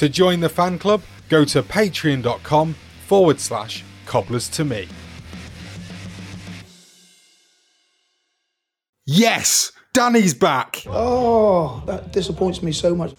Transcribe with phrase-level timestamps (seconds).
[0.00, 2.74] To join the fan club, go to patreon.com
[3.06, 4.88] forward slash cobblers to me.
[9.04, 9.72] Yes!
[9.92, 10.84] Danny's back!
[10.86, 13.12] Oh, that disappoints me so much.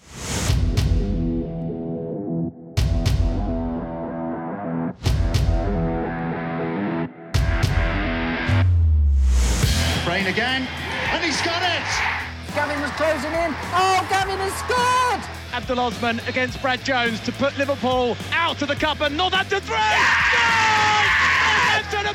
[10.04, 10.66] Brain again,
[11.12, 12.56] and he's got it!
[12.56, 13.54] Gavin was closing in.
[13.72, 15.41] Oh, Gavin has scored!
[15.52, 19.76] Abdul Osman against Brad Jones to put Liverpool out of the cup and Northampton three.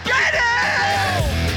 [0.04, 0.42] Get it!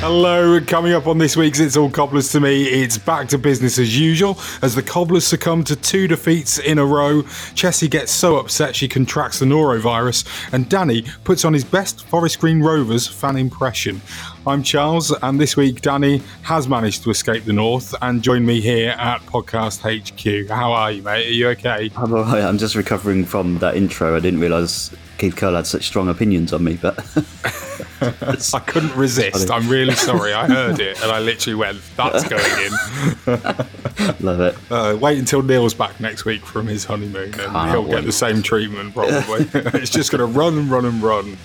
[0.01, 3.79] Hello, coming up on this week's It's All Cobblers to Me, it's back to business
[3.79, 7.23] as usual as the Cobblers succumb to two defeats in a row.
[7.55, 12.41] Chessie gets so upset she contracts the norovirus, and Danny puts on his best Forest
[12.41, 14.01] Green Rovers fan impression.
[14.47, 18.59] I'm Charles, and this week Danny has managed to escape the north and join me
[18.63, 20.49] here at Podcast HQ.
[20.49, 21.27] How are you, mate?
[21.27, 21.91] Are you okay?
[21.95, 22.43] I'm alright.
[22.43, 24.17] I'm just recovering from that intro.
[24.17, 26.99] I didn't realise Keith Curle had such strong opinions on me, but
[28.01, 29.51] I couldn't resist.
[29.51, 30.33] I'm really sorry.
[30.33, 34.57] I heard it and I literally went, "That's going in." Love it.
[34.71, 37.97] Uh, wait until Neil's back next week from his honeymoon, and Can't he'll wait.
[37.97, 38.95] get the same treatment.
[38.95, 39.47] Probably,
[39.79, 41.37] it's just going to run and run and run.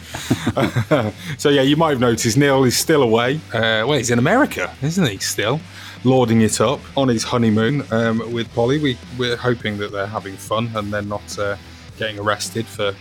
[1.37, 3.41] so yeah, you might have noticed Neil is still away.
[3.53, 5.17] Uh, well, he's in America, isn't he?
[5.17, 5.59] Still
[6.05, 8.79] lording it up on his honeymoon um, with Polly.
[8.79, 11.57] We we're hoping that they're having fun and they're not uh,
[11.97, 12.95] getting arrested for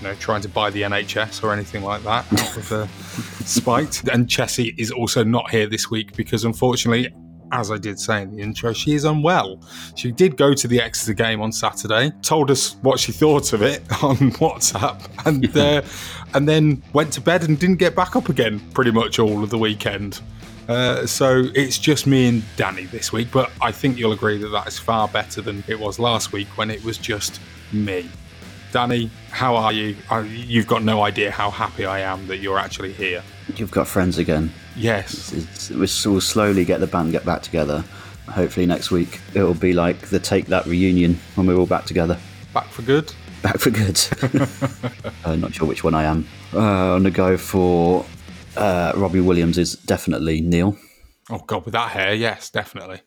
[0.00, 2.86] you know, trying to buy the NHS or anything like that out of uh,
[3.44, 4.02] spite.
[4.08, 7.12] And Chessie is also not here this week because, unfortunately,
[7.52, 9.62] as I did say in the intro, she is unwell.
[9.96, 13.62] She did go to the Exeter game on Saturday, told us what she thought of
[13.62, 15.82] it on WhatsApp, and uh,
[16.34, 19.50] and then went to bed and didn't get back up again pretty much all of
[19.50, 20.20] the weekend.
[20.68, 24.48] Uh, so it's just me and Danny this week, but I think you'll agree that
[24.50, 27.40] that is far better than it was last week when it was just
[27.72, 28.08] me.
[28.72, 29.96] Danny, how are you?
[30.10, 33.22] I, you've got no idea how happy I am that you're actually here.
[33.56, 34.52] You've got friends again.
[34.76, 35.32] Yes.
[35.32, 37.84] It's, it's, we'll slowly get the band get back together.
[38.28, 42.16] Hopefully next week it'll be like the Take That reunion when we're all back together.
[42.54, 43.12] Back for good?
[43.42, 44.00] Back for good.
[45.24, 46.28] uh, not sure which one I am.
[46.54, 46.58] Uh,
[46.94, 48.06] I'm going to go for
[48.56, 50.76] uh, Robbie Williams is definitely Neil.
[51.28, 53.00] Oh, God, with that hair, yes, definitely.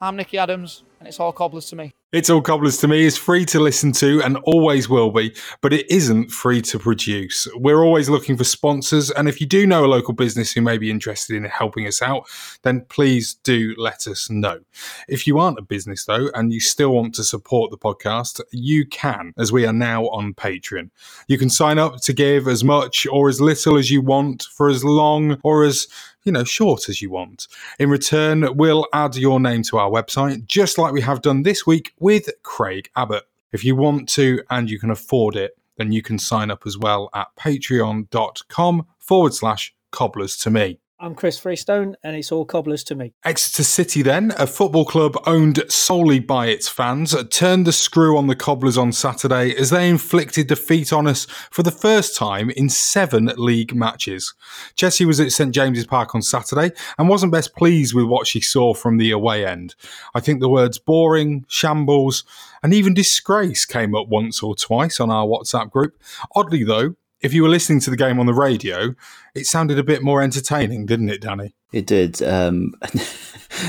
[0.00, 1.92] I'm Nicky Adams, and it's all cobblers to me.
[2.12, 5.72] It's All Cobblers to me is free to listen to and always will be, but
[5.72, 7.48] it isn't free to produce.
[7.54, 10.76] We're always looking for sponsors, and if you do know a local business who may
[10.76, 12.28] be interested in helping us out,
[12.64, 14.60] then please do let us know.
[15.08, 18.84] If you aren't a business though, and you still want to support the podcast, you
[18.84, 20.90] can, as we are now on Patreon.
[21.28, 24.68] You can sign up to give as much or as little as you want for
[24.68, 25.86] as long or as
[26.24, 27.48] you know, short as you want.
[27.78, 31.66] In return, we'll add your name to our website, just like we have done this
[31.66, 33.24] week with Craig Abbott.
[33.52, 36.78] If you want to and you can afford it, then you can sign up as
[36.78, 40.78] well at patreon.com forward slash cobblers to me.
[41.02, 43.12] I'm Chris Freestone, and it's all cobblers to me.
[43.24, 48.28] Exeter City, then, a football club owned solely by its fans, turned the screw on
[48.28, 52.68] the Cobblers on Saturday as they inflicted defeat on us for the first time in
[52.68, 54.32] seven league matches.
[54.76, 58.40] Chessie was at St James's Park on Saturday and wasn't best pleased with what she
[58.40, 59.74] saw from the away end.
[60.14, 62.22] I think the words boring, shambles,
[62.62, 66.00] and even disgrace came up once or twice on our WhatsApp group.
[66.36, 68.94] Oddly, though, if you were listening to the game on the radio,
[69.34, 71.54] it sounded a bit more entertaining, didn't it, Danny?
[71.72, 72.20] It did.
[72.22, 72.74] Um,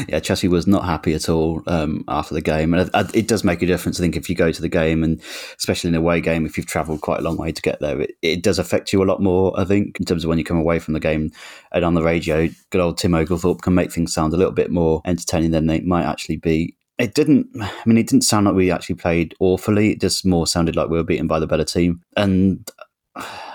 [0.07, 3.61] yeah, Chessie was not happy at all um, after the game, and it does make
[3.61, 3.99] a difference.
[3.99, 5.21] I think if you go to the game, and
[5.57, 8.01] especially in a away game, if you've travelled quite a long way to get there,
[8.01, 9.57] it, it, does affect you a lot more.
[9.57, 11.31] I think in terms of when you come away from the game
[11.71, 14.71] and on the radio, good old Tim Oglethorpe can make things sound a little bit
[14.71, 16.75] more entertaining than they might actually be.
[16.97, 17.47] It didn't.
[17.61, 19.91] I mean, it didn't sound like we actually played awfully.
[19.91, 22.69] It just more sounded like we were beaten by the better team, and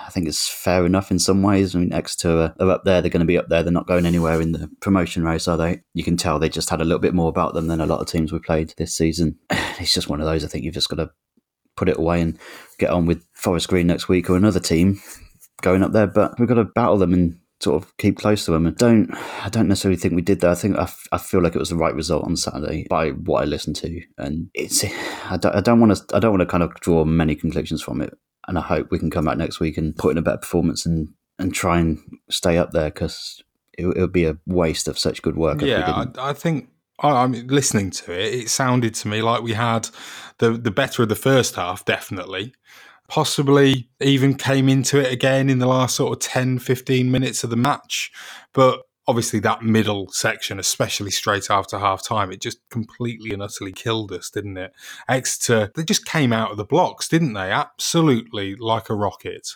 [0.09, 1.75] I think it's fair enough in some ways.
[1.75, 3.61] I mean, Exeter are up there; they're going to be up there.
[3.61, 5.83] They're not going anywhere in the promotion race, are they?
[5.93, 7.99] You can tell they just had a little bit more about them than a lot
[8.01, 9.37] of teams we played this season.
[9.79, 10.43] It's just one of those.
[10.43, 11.11] I think you've just got to
[11.77, 12.37] put it away and
[12.79, 14.99] get on with Forest Green next week or another team
[15.61, 16.07] going up there.
[16.07, 18.65] But we've got to battle them and sort of keep close to them.
[18.65, 20.49] And don't I don't necessarily think we did that.
[20.49, 23.11] I think I, f- I feel like it was the right result on Saturday by
[23.11, 24.83] what I listened to, and it's
[25.29, 27.81] I don't, I don't want to I don't want to kind of draw many conclusions
[27.81, 28.17] from it
[28.49, 30.85] and I hope we can come back next week and put in a better performance
[30.85, 31.99] and and try and
[32.29, 33.41] stay up there because
[33.77, 35.61] it, it, would be a waste of such good work.
[35.61, 36.69] Yeah, I, I, think.
[36.99, 39.87] I, mean, listening to it, it sounded to me like we had
[40.39, 42.53] the the better of the first half, definitely.
[43.07, 47.49] Possibly even came into it again in the last sort of 10, 15 minutes of
[47.49, 48.11] the match.
[48.53, 53.71] But obviously that middle section, especially straight after half time, it just completely and utterly
[53.71, 54.71] killed us, didn't it?
[55.09, 57.49] Exeter, they just came out of the blocks, didn't they?
[57.49, 59.49] Absolutely like a rocket.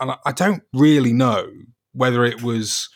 [0.00, 1.46] And I don't really know
[1.92, 2.88] whether it was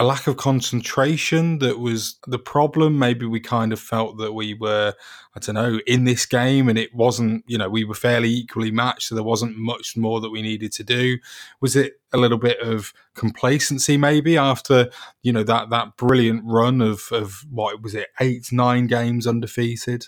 [0.00, 2.98] a lack of concentration that was the problem.
[2.98, 4.94] Maybe we kind of felt that we were,
[5.36, 8.70] I don't know, in this game and it wasn't, you know, we were fairly equally
[8.70, 11.18] matched, so there wasn't much more that we needed to do.
[11.60, 14.88] Was it a little bit of complacency maybe after,
[15.22, 20.06] you know, that that brilliant run of of what was it, eight, nine games undefeated?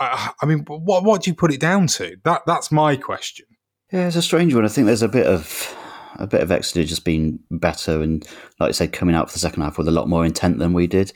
[0.00, 2.16] I, I mean, what what do you put it down to?
[2.24, 3.44] That that's my question.
[3.92, 4.64] Yeah, it's a strange one.
[4.64, 5.76] I think there's a bit of
[6.18, 8.26] a bit of Exeter just being better and,
[8.60, 10.72] like I said, coming out for the second half with a lot more intent than
[10.72, 11.12] we did.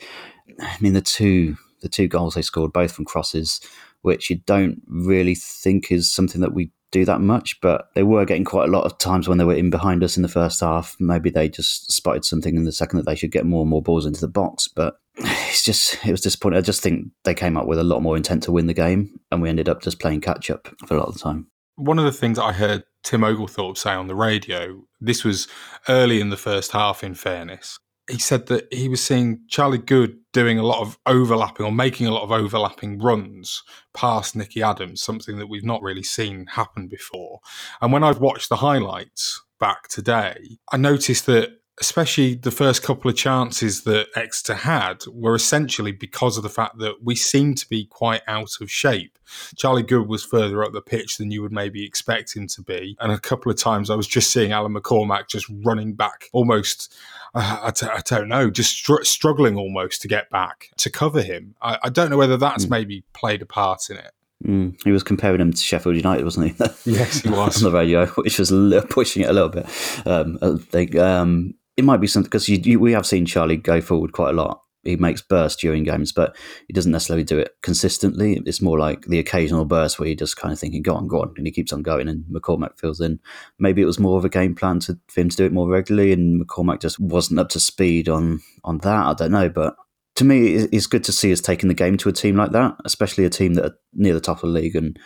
[0.59, 3.59] I mean, the two the two goals they scored, both from crosses,
[4.01, 8.25] which you don't really think is something that we do that much, but they were
[8.25, 10.59] getting quite a lot of times when they were in behind us in the first
[10.59, 10.95] half.
[10.99, 13.81] Maybe they just spotted something in the second that they should get more and more
[13.81, 14.67] balls into the box.
[14.67, 16.57] But it's just it was disappointing.
[16.57, 19.19] I just think they came up with a lot more intent to win the game,
[19.31, 21.47] and we ended up just playing catch up for a lot of the time.
[21.81, 25.47] One of the things I heard Tim Oglethorpe say on the radio, this was
[25.89, 27.79] early in the first half, in fairness.
[28.07, 32.05] He said that he was seeing Charlie Goode doing a lot of overlapping or making
[32.05, 33.63] a lot of overlapping runs
[33.95, 37.39] past Nicky Adams, something that we've not really seen happen before.
[37.81, 43.09] And when I've watched the highlights back today, I noticed that especially the first couple
[43.09, 47.67] of chances that Exeter had were essentially because of the fact that we seemed to
[47.67, 49.17] be quite out of shape.
[49.57, 52.95] Charlie Goode was further up the pitch than you would maybe expect him to be.
[52.99, 56.95] And a couple of times I was just seeing Alan McCormack just running back almost.
[57.33, 61.21] Uh, I t- I don't know, just str- struggling almost to get back to cover
[61.21, 61.55] him.
[61.61, 62.71] I, I don't know whether that's mm.
[62.71, 64.11] maybe played a part in it.
[64.45, 66.91] Mm, he was comparing him to Sheffield United, wasn't he?
[66.91, 68.51] yes, he was on the radio, which was
[68.89, 69.65] pushing it a little bit.
[70.05, 74.11] Um, I think um, it might be something because we have seen Charlie go forward
[74.11, 74.61] quite a lot.
[74.83, 76.35] He makes bursts during games, but
[76.67, 78.41] he doesn't necessarily do it consistently.
[78.47, 81.21] It's more like the occasional burst where you're just kind of thinking, "Go on, go
[81.21, 82.07] on," and he keeps on going.
[82.07, 83.19] And McCormack fills in.
[83.59, 85.69] Maybe it was more of a game plan to, for him to do it more
[85.69, 89.05] regularly, and McCormack just wasn't up to speed on on that.
[89.05, 89.75] I don't know, but
[90.15, 92.75] to me, it's good to see us taking the game to a team like that,
[92.83, 94.99] especially a team that are near the top of the league and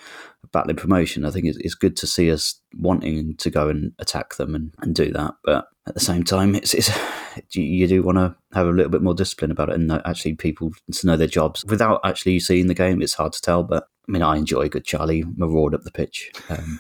[0.56, 1.26] battling promotion.
[1.26, 4.96] I think it's, good to see us wanting to go and attack them and, and
[4.96, 5.34] do that.
[5.44, 6.90] But at the same time, it's, it's
[7.52, 10.72] you do want to have a little bit more discipline about it and actually people
[10.94, 11.66] to know their jobs.
[11.66, 13.64] Without actually seeing the game, it's hard to tell.
[13.64, 16.32] But I mean, I enjoy good Charlie maraud up the pitch.
[16.50, 16.80] Um,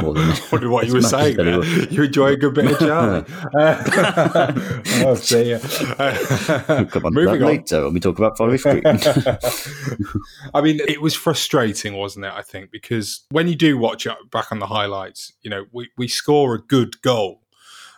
[0.00, 1.36] more than wondered what you were saying.
[1.36, 1.62] There.
[1.92, 3.24] You enjoy a good bit of Charlie.
[5.04, 5.58] oh dear.
[6.86, 7.48] Come on, moving on.
[7.48, 8.82] later when we talk about Forest Green.
[10.54, 12.32] I mean, it was frustrating, wasn't it?
[12.32, 15.90] I think because when you do watch it back on the highlights, you know, we
[15.96, 17.40] we score a good goal.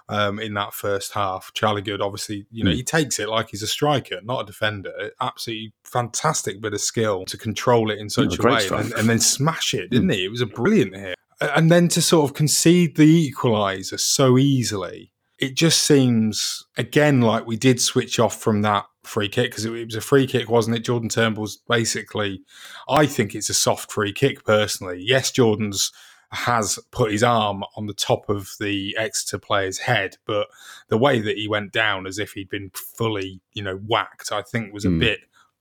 [0.07, 2.75] Um, in that first half, Charlie Goode obviously, you know, mm.
[2.75, 4.93] he takes it like he's a striker, not a defender.
[5.19, 9.19] Absolutely fantastic bit of skill to control it in such a way, and, and, then
[9.19, 10.15] smash it, didn't mm.
[10.15, 10.27] he?
[10.27, 11.17] It was a brilliant hit
[11.55, 17.47] and then to sort of concede the equaliser so easily, it just seems again like
[17.47, 20.49] we did switch off from that free kick because it, it, was a free kick,
[20.49, 20.85] wasn't it?
[20.85, 22.43] Jordan Turnbull's basically,
[22.89, 25.03] I think it's a soft free kick personally.
[25.05, 25.93] Yes, Jordan's
[26.33, 30.49] has put his arm on the top of the Exeter player's head, but
[30.89, 34.43] the way that he went down as if he'd been fully, you know, whacked, I
[34.43, 35.01] think was a mm.
[35.01, 35.21] bit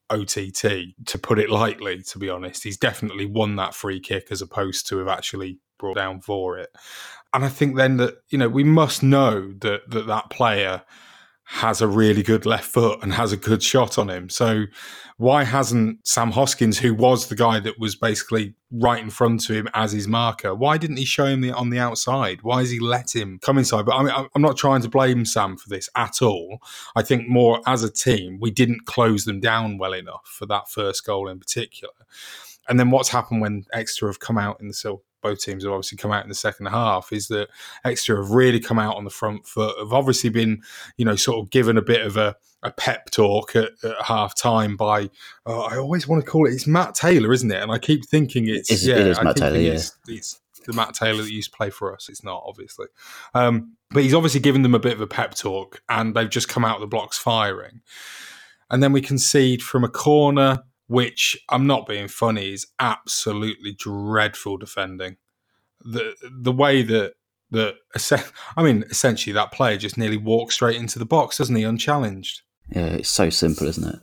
[0.09, 2.63] OTT, to put it lightly, to be honest.
[2.63, 6.69] He's definitely won that free kick as opposed to have actually brought down for it.
[7.33, 10.83] And I think then that, you know, we must know that that, that player
[11.45, 14.29] has a really good left foot and has a good shot on him.
[14.29, 14.65] So
[15.17, 19.55] why hasn't Sam Hoskins, who was the guy that was basically right in front of
[19.55, 22.41] him as his marker, why didn't he show him the, on the outside?
[22.43, 23.85] Why has he let him come inside?
[23.85, 26.59] But I mean, I'm not trying to blame Sam for this at all.
[26.95, 30.69] I think more as a team, we didn't close them down well enough for that
[30.69, 31.93] first goal in particular.
[32.69, 34.73] And then what's happened when Exeter have come out in the
[35.23, 37.49] both teams have obviously come out in the second half is that
[37.83, 40.61] Exeter have really come out on the front foot, have obviously been,
[40.97, 44.35] you know, sort of given a bit of a, a pep talk at, at half
[44.35, 45.09] time by,
[45.47, 47.63] uh, I always want to call it, it's Matt Taylor, isn't it?
[47.63, 49.71] And I keep thinking it's, it's yeah, it is Matt Taylor, yeah.
[49.71, 52.07] It's, it's, the Matt Taylor that used to play for us.
[52.07, 52.87] It's not, obviously.
[53.33, 56.47] Um, but he's obviously given them a bit of a pep talk and they've just
[56.47, 57.81] come out of the blocks firing.
[58.69, 64.57] And then we concede from a corner which I'm not being funny is absolutely dreadful
[64.57, 65.17] defending.
[65.81, 67.13] The the way that
[67.51, 67.75] that
[68.57, 72.41] I mean, essentially that player just nearly walks straight into the box, doesn't he, unchallenged?
[72.69, 73.99] Yeah, it's so simple, isn't it?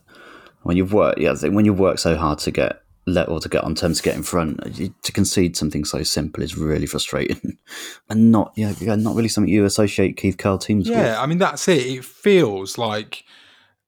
[0.62, 3.64] When you've worked, yeah, when you work so hard to get let or to get
[3.64, 4.60] on terms to get in front,
[5.02, 7.58] to concede something so simple is really frustrating,
[8.10, 11.06] and not yeah, not really something you associate Keith Curle teams yeah, with.
[11.06, 11.86] Yeah, I mean that's it.
[11.86, 13.24] It feels like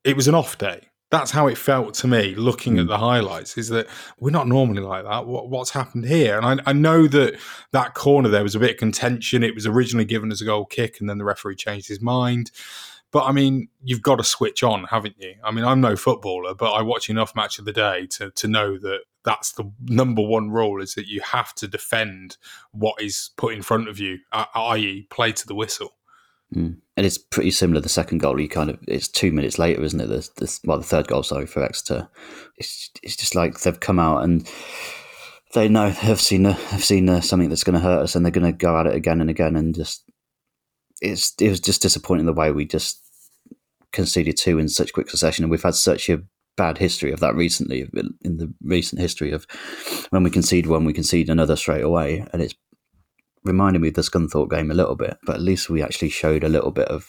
[0.04, 2.78] it was an off day that's how it felt to me looking mm.
[2.78, 2.88] at hmm.
[2.88, 3.86] the highlights is that
[4.18, 5.26] we're not normally like that.
[5.26, 6.38] What, what's happened here?
[6.38, 7.38] And I, I, know that
[7.72, 9.42] that corner there was a bit of contention.
[9.42, 12.50] It was originally given as a goal kick and then the referee changed his mind.
[13.10, 15.34] But i mean you've got to switch on haven't you?
[15.44, 18.48] I mean i'm no footballer but i watch enough match of the day to, to
[18.48, 22.38] know that that's the number one rule is that you have to defend
[22.70, 25.92] what is put in front of you i.e play to the whistle
[26.54, 26.76] Mm.
[26.96, 27.80] And it's pretty similar.
[27.80, 30.08] The second goal, you kind of it's two minutes later, isn't it?
[30.08, 32.08] The, the well, the third goal, sorry, for Exeter.
[32.58, 34.46] It's it's just like they've come out and
[35.54, 38.30] they know they've seen have seen a, something that's going to hurt us, and they're
[38.30, 39.56] going to go at it again and again.
[39.56, 40.04] And just
[41.00, 43.00] it's it was just disappointing the way we just
[43.92, 46.22] conceded two in such quick succession, and we've had such a
[46.56, 47.88] bad history of that recently
[48.22, 49.46] in the recent history of
[50.10, 52.54] when we concede one, we concede another straight away, and it's
[53.44, 56.44] reminded me of the Scunthorpe game a little bit, but at least we actually showed
[56.44, 57.08] a little bit of.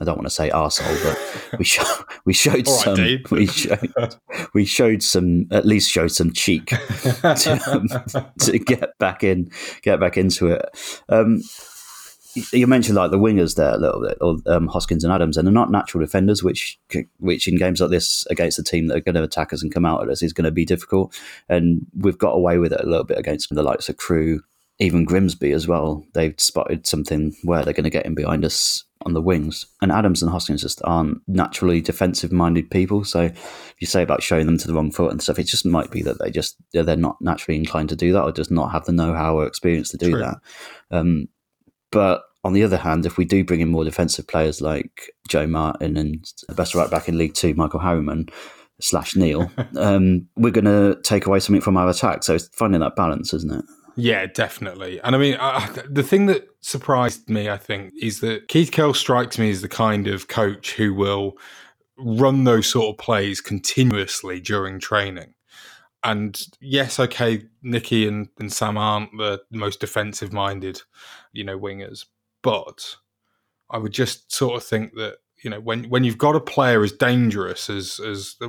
[0.00, 1.02] I don't want to say arsehole,
[1.50, 1.86] but we showed
[2.24, 3.30] we showed right, some Dave.
[3.30, 3.92] we showed
[4.54, 9.50] we showed some at least showed some cheek to, um, to get back in
[9.82, 11.02] get back into it.
[11.08, 11.42] Um,
[12.52, 15.46] you mentioned like the wingers there a little bit, or um, Hoskins and Adams, and
[15.46, 16.78] they're not natural defenders, which
[17.18, 19.72] which in games like this against a team that are going to attack us and
[19.72, 21.18] come out at us is going to be difficult.
[21.48, 24.42] And we've got away with it a little bit against the likes of Crewe,
[24.78, 28.84] even Grimsby as well, they've spotted something where they're going to get in behind us
[29.02, 29.66] on the wings.
[29.80, 33.04] And Adams and Hoskins just aren't naturally defensive minded people.
[33.04, 35.66] So if you say about showing them to the wrong foot and stuff, it just
[35.66, 38.72] might be that they just they're not naturally inclined to do that or just not
[38.72, 40.20] have the know how or experience to do True.
[40.20, 40.36] that.
[40.90, 41.28] Um,
[41.90, 45.46] but on the other hand, if we do bring in more defensive players like Joe
[45.46, 48.28] Martin and the best right back in League Two, Michael Harriman,
[48.80, 52.22] slash Neil, um, we're going to take away something from our attack.
[52.22, 53.64] So it's finding that balance, isn't it?
[54.00, 55.00] Yeah, definitely.
[55.00, 58.94] And I mean, uh, the thing that surprised me, I think, is that Keith Curle
[58.94, 61.36] strikes me as the kind of coach who will
[61.98, 65.34] run those sort of plays continuously during training.
[66.04, 70.80] And yes, okay, Nicky and, and Sam aren't the most defensive minded,
[71.32, 72.04] you know, wingers,
[72.40, 72.94] but
[73.68, 76.82] I would just sort of think that you know when when you've got a player
[76.82, 78.48] as dangerous as as uh,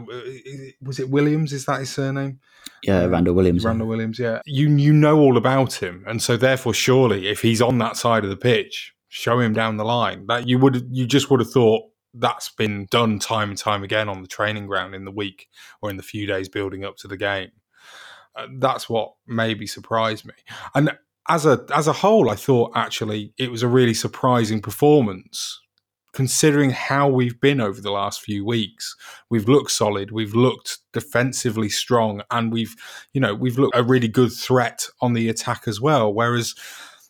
[0.81, 1.53] was it Williams?
[1.53, 2.39] Is that his surname?
[2.83, 3.63] Yeah, Randell Williams.
[3.63, 4.19] Randell Williams.
[4.19, 7.97] Yeah, you you know all about him, and so therefore, surely, if he's on that
[7.97, 10.25] side of the pitch, show him down the line.
[10.27, 14.09] That you would you just would have thought that's been done time and time again
[14.09, 15.47] on the training ground in the week
[15.81, 17.51] or in the few days building up to the game.
[18.35, 20.33] Uh, that's what maybe surprised me,
[20.73, 20.91] and
[21.27, 25.61] as a as a whole, I thought actually it was a really surprising performance
[26.19, 28.93] considering how we've been over the last few weeks.
[29.29, 32.75] We've looked solid, we've looked defensively strong, and we've,
[33.13, 36.13] you know, we've looked a really good threat on the attack as well.
[36.13, 36.55] Whereas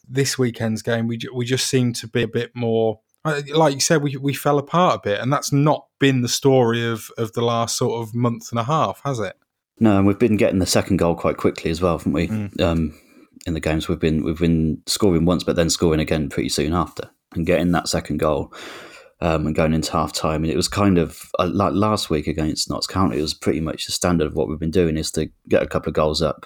[0.08, 3.00] this weekend's game, we we just seem to be a bit more.
[3.26, 6.30] Uh, like you said, we, we fell apart a bit, and that's not been the
[6.30, 9.36] story of, of the last sort of month and a half, has it?
[9.80, 12.28] No, and we've been getting the second goal quite quickly as well, haven't we?
[12.28, 12.62] Mm.
[12.62, 13.00] Um,
[13.48, 16.74] in the games we've been we've been scoring once, but then scoring again pretty soon
[16.74, 18.54] after, and getting that second goal.
[19.22, 22.26] Um, and going into half time, and it was kind of uh, like last week
[22.28, 23.20] against Notts County.
[23.20, 25.68] It was pretty much the standard of what we've been doing is to get a
[25.68, 26.46] couple of goals up.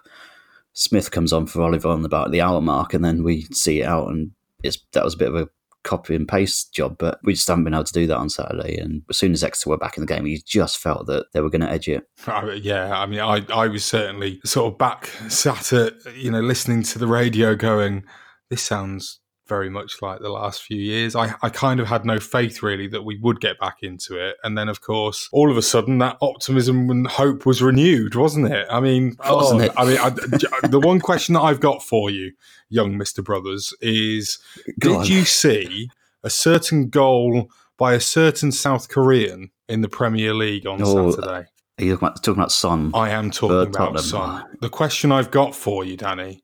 [0.74, 3.86] Smith comes on for Oliver on about the hour mark, and then we see it
[3.86, 4.32] out, and
[4.64, 5.50] it's that was a bit of a
[5.84, 8.78] copy and paste job, but we just haven't been able to do that on Saturday.
[8.78, 11.42] And as soon as Exeter were back in the game, you just felt that they
[11.42, 12.08] were going to edge it.
[12.62, 16.84] yeah, I mean, I, I was certainly sort of back sat at, you know, listening
[16.84, 18.06] to the radio going,
[18.50, 21.16] this sounds very much like the last few years.
[21.16, 24.38] I, I kind of had no faith really that we would get back into it.
[24.44, 28.52] And then, of course, all of a sudden that optimism and hope was renewed, wasn't
[28.52, 28.68] it?
[28.70, 29.72] I mean, wasn't oh, it?
[29.78, 32.32] I mean, I, the one question that I've got for you,
[32.70, 33.24] young Mr.
[33.24, 34.40] Brothers, is
[34.80, 35.06] Go did on.
[35.06, 35.90] you see
[36.24, 41.48] a certain goal by a certain South Korean in the Premier League on oh, Saturday?
[41.80, 42.92] Are you talking about, talking about Son?
[42.94, 44.46] I am talking about Son.
[44.62, 46.44] The question I've got for you, Danny,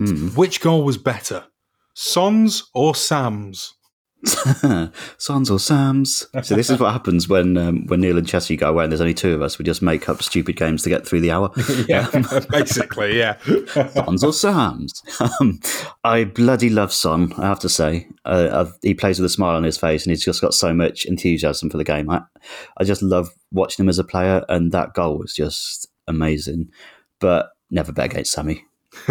[0.00, 0.36] mm.
[0.36, 1.44] which goal was better?
[1.94, 3.74] Sons or Sams?
[5.18, 6.26] Sons or Sams.
[6.42, 9.00] So this is what happens when um, when Neil and Chessie go away and there's
[9.00, 9.58] only two of us.
[9.58, 11.50] We just make up stupid games to get through the hour.
[11.88, 12.08] yeah,
[12.50, 13.36] basically, yeah.
[13.92, 15.02] Sons or Sams.
[15.20, 15.60] Um,
[16.04, 17.32] I bloody love Son.
[17.36, 20.24] I have to say, uh, he plays with a smile on his face and he's
[20.24, 22.08] just got so much enthusiasm for the game.
[22.08, 22.22] I,
[22.78, 26.70] I just love watching him as a player, and that goal was just amazing.
[27.20, 28.64] But never bet against Sammy.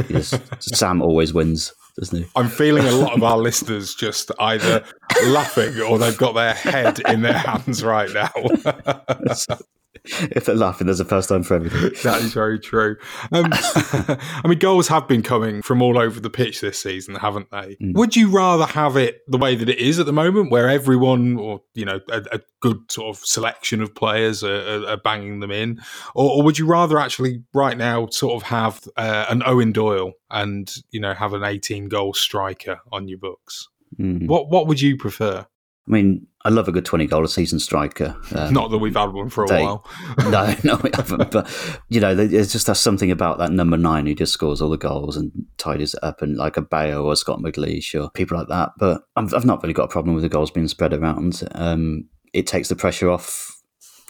[0.08, 2.30] Just, Sam always wins doesn't he?
[2.36, 4.84] I'm feeling a lot of our listeners just either
[5.28, 8.32] laughing or they've got their head in their hands right now.
[10.32, 11.92] if they're laughing, there's a first time for everything.
[12.04, 12.98] That is very true.
[13.32, 17.50] Um, I mean, goals have been coming from all over the pitch this season, haven't
[17.52, 17.78] they?
[17.82, 17.94] Mm.
[17.94, 21.38] Would you rather have it the way that it is at the moment, where everyone,
[21.38, 25.52] or you know, a, a good sort of selection of players are, are, banging them
[25.52, 25.82] in,
[26.16, 30.14] or, or, would you rather actually right now sort of have uh, an Eoin Doyle
[30.30, 33.70] and you know have an 18 goal striker on your books?
[33.98, 34.28] Mm.
[34.28, 35.46] What what would you prefer?
[35.88, 38.16] I mean, I love a good 20 goal a season striker.
[38.34, 39.86] Um, Not that we've had one for a they, while.
[40.30, 41.32] no, no, we haven't.
[41.32, 44.70] But, you know, there's just there's something about that number nine who just scores all
[44.70, 48.38] the goals and tidies it up, and like a Bayo or Scott McGleish or people
[48.38, 48.72] like that.
[48.78, 51.44] But I've, I've not really got a problem with the goals being spread around.
[51.54, 53.50] Um, it takes the pressure off.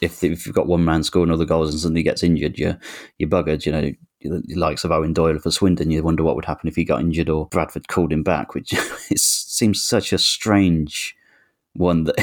[0.02, 2.78] If, if you've got one man scoring all the goals and suddenly gets injured, you're,
[3.18, 3.66] you're buggered.
[3.66, 6.76] You know, the likes of Eoin Doyle for Swindon, you wonder what would happen if
[6.76, 8.74] he got injured or Bradford called him back, which
[9.10, 11.16] it seems such a strange
[11.74, 12.16] one that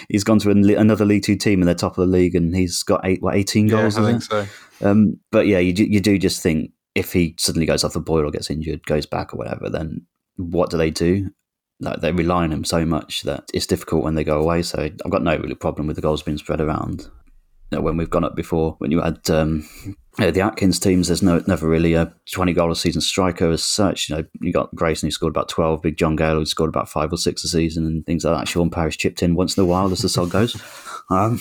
[0.08, 2.82] he's gone to another League Two team and they're top of the league and he's
[2.82, 3.96] got eight, what, 18 goals?
[3.96, 4.46] Yeah, I think so.
[4.82, 8.00] Um, but yeah, you do, you do just think if he suddenly goes off the
[8.00, 11.30] boil or gets injured, goes back or whatever, then what do they do?
[11.80, 14.62] Like they rely on him so much that it's difficult when they go away.
[14.62, 17.08] So I've got no really problem with the goals being spread around
[17.72, 19.68] know, when we've gone up before, when you had um,
[20.16, 24.08] the Atkins teams, there's no never really a 20 goal a season striker as such.
[24.08, 26.88] You know, you got Grayson who scored about 12, Big John Gayle who scored about
[26.88, 28.48] five or six a season, and things like that.
[28.48, 30.60] Sean Parrish chipped in once in a while as the sod goes.
[31.08, 31.40] Um,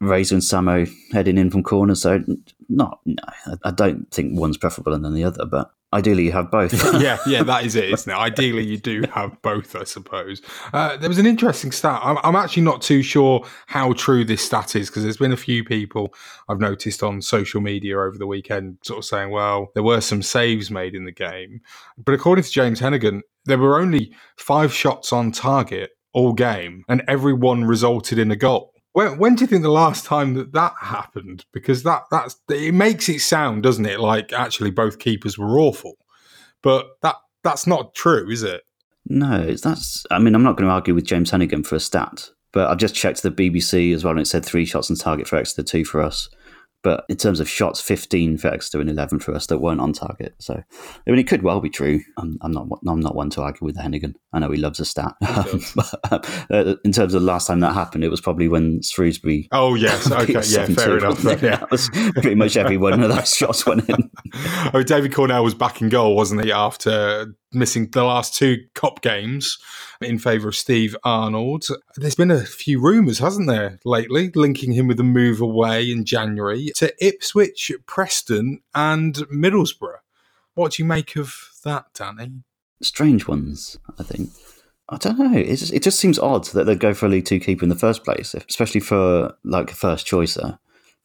[0.00, 2.02] Razor and Samo heading in from corners.
[2.02, 2.24] So,
[2.68, 3.22] not, no,
[3.62, 6.72] I don't think one's preferable than the other, but ideally you have both.
[7.00, 8.16] yeah, yeah, that is it, isn't it?
[8.16, 10.42] Ideally, you do have both, I suppose.
[10.72, 12.00] Uh, there was an interesting stat.
[12.02, 15.36] I'm, I'm, actually not too sure how true this stat is because there's been a
[15.36, 16.12] few people
[16.48, 20.22] I've noticed on social media over the weekend sort of saying, well, there were some
[20.22, 21.60] saves made in the game.
[21.96, 27.02] But according to James Hennigan, there were only five shots on target all game, and
[27.08, 28.73] every one resulted in a goal.
[28.94, 31.44] When, when do you think the last time that that happened?
[31.52, 35.98] Because that that's it makes it sound, doesn't it, like actually both keepers were awful,
[36.62, 38.62] but that that's not true, is it?
[39.06, 40.06] No, that's.
[40.12, 42.78] I mean, I'm not going to argue with James Hennigan for a stat, but I've
[42.78, 45.64] just checked the BBC as well, and it said three shots on target for Exeter,
[45.64, 46.30] two for us.
[46.84, 49.94] But in terms of shots, 15 for Exeter and 11 for us that weren't on
[49.94, 50.34] target.
[50.38, 52.00] So, I mean, it could well be true.
[52.18, 54.14] I'm, I'm not I'm not one to argue with Hennigan.
[54.34, 55.14] I know he loves a stat.
[55.20, 59.48] but, uh, in terms of the last time that happened, it was probably when Shrewsbury.
[59.50, 60.04] Oh, yes.
[60.14, 60.34] Okay.
[60.46, 61.24] yeah, fair enough.
[61.24, 61.56] Yeah.
[61.56, 64.10] That was pretty much every one of those shots went in.
[64.72, 69.00] oh, David Cornell was back in goal, wasn't he, after missing the last two Cup
[69.00, 69.58] games
[70.00, 71.66] in favour of Steve Arnold.
[71.96, 76.04] There's been a few rumours, hasn't there, lately, linking him with a move away in
[76.04, 79.98] January to Ipswich, Preston, and Middlesbrough.
[80.54, 82.44] What do you make of that, Danny?
[82.80, 84.30] Strange ones, I think.
[84.88, 85.36] I don't know.
[85.36, 87.70] It just, it just seems odd that they'd go for a League Two keeper in
[87.70, 90.58] the first place, especially for like a first choicer.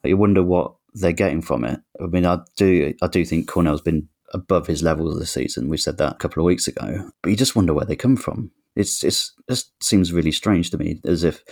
[0.03, 1.79] You wonder what they're getting from it.
[2.01, 5.69] I mean, I do, I do think Cornell's been above his levels this season.
[5.69, 8.15] We said that a couple of weeks ago, but you just wonder where they come
[8.15, 8.51] from.
[8.75, 11.43] It's it's it seems really strange to me, as if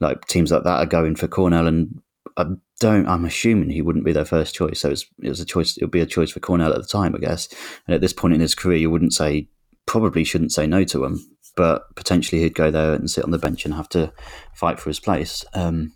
[0.00, 2.00] like teams like that are going for Cornell and
[2.36, 2.46] I
[2.80, 3.08] don't.
[3.08, 4.80] I'm assuming he wouldn't be their first choice.
[4.80, 5.76] So it was, it was a choice.
[5.76, 7.48] It would be a choice for Cornell at the time, I guess.
[7.86, 9.48] And at this point in his career, you wouldn't say
[9.86, 11.20] probably shouldn't say no to him,
[11.56, 14.12] but potentially he'd go there and sit on the bench and have to
[14.52, 15.44] fight for his place.
[15.54, 15.92] Um,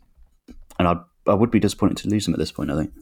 [0.78, 2.70] and I I would be disappointed to lose him at this point.
[2.70, 2.92] I think.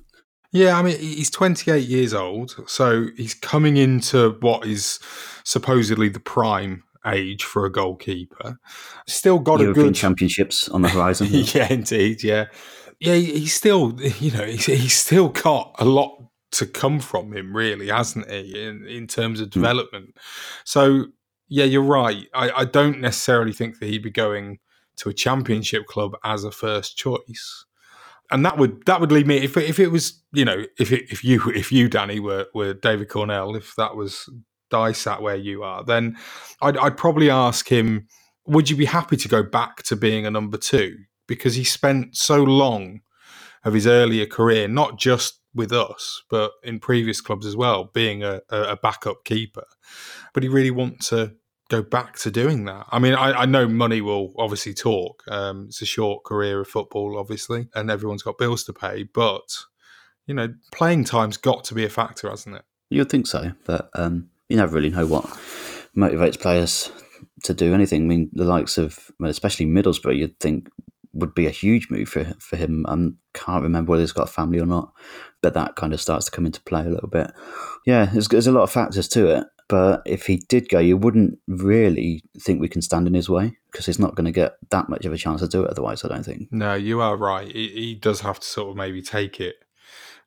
[0.53, 4.99] Yeah, I mean he's 28 years old, so he's coming into what is
[5.45, 8.59] supposedly the prime age for a goalkeeper.
[9.07, 11.29] Still got European a good championships on the horizon.
[11.31, 12.23] yeah, indeed.
[12.23, 12.47] Yeah,
[12.99, 13.15] yeah.
[13.15, 16.17] He's still, you know, he's, he's still got a lot
[16.53, 18.63] to come from him, really, hasn't he?
[18.63, 20.15] In in terms of development.
[20.15, 20.21] Mm.
[20.65, 21.05] So
[21.49, 22.27] yeah, you're right.
[22.35, 24.59] I, I don't necessarily think that he'd be going
[24.97, 27.65] to a championship club as a first choice
[28.31, 31.25] and that would that would lead me if if it was you know if if
[31.25, 34.29] you if you Danny were were David Cornell if that was
[34.71, 36.17] die sat where you are then
[36.61, 38.07] I'd, I'd probably ask him
[38.47, 40.97] would you be happy to go back to being a number two?
[41.27, 43.01] Because he spent so long
[43.65, 48.23] of his earlier career not just with us but in previous clubs as well being
[48.23, 49.65] a, a backup keeper.
[50.35, 51.35] But he really wants to
[51.69, 52.87] go back to doing that.
[52.91, 55.23] I mean, I, I know money will obviously talk.
[55.29, 59.05] Um, it's a short career of football, obviously, and everyone's got bills to pay.
[59.05, 59.57] But
[60.27, 62.63] you know, playing time's got to be a factor, hasn't it?
[62.91, 65.25] You'd think so, but um, you never really know what
[65.97, 66.91] motivates players
[67.45, 68.03] to do anything.
[68.03, 70.69] I mean, the likes of, well, especially Middlesbrough, you'd think
[71.15, 72.85] would be a huge move for for him.
[72.87, 72.95] I
[73.35, 74.93] can't remember whether he's got a family or not,
[75.43, 77.31] but that kind of starts to come into play a little bit.
[77.87, 79.47] Yeah, there's, there's a lot of factors to it.
[79.69, 83.59] But if he did go, you wouldn't really think we can stand in his way
[83.71, 86.05] because he's not going to get that much of a chance to do it otherwise,
[86.05, 86.49] I don't think.
[86.51, 87.51] No, you are right.
[87.51, 89.57] He, he does have to sort of maybe take it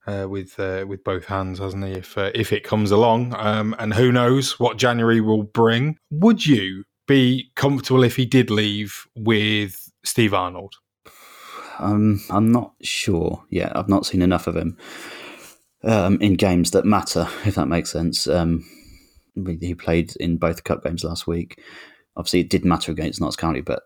[0.06, 1.94] uh, with uh, with both hands, hasn't he?
[1.94, 5.98] If uh, if it comes along, um, and who knows what January will bring.
[6.12, 10.76] Would you be comfortable if he did leave with Steve Arnold?
[11.80, 13.76] Um, I'm not sure yet.
[13.76, 14.78] I've not seen enough of him
[15.84, 18.28] um, in games that matter, if that makes sense.
[18.28, 18.66] Um,
[19.36, 21.62] he played in both cup games last week.
[22.16, 23.84] Obviously, it did matter against Notts County, but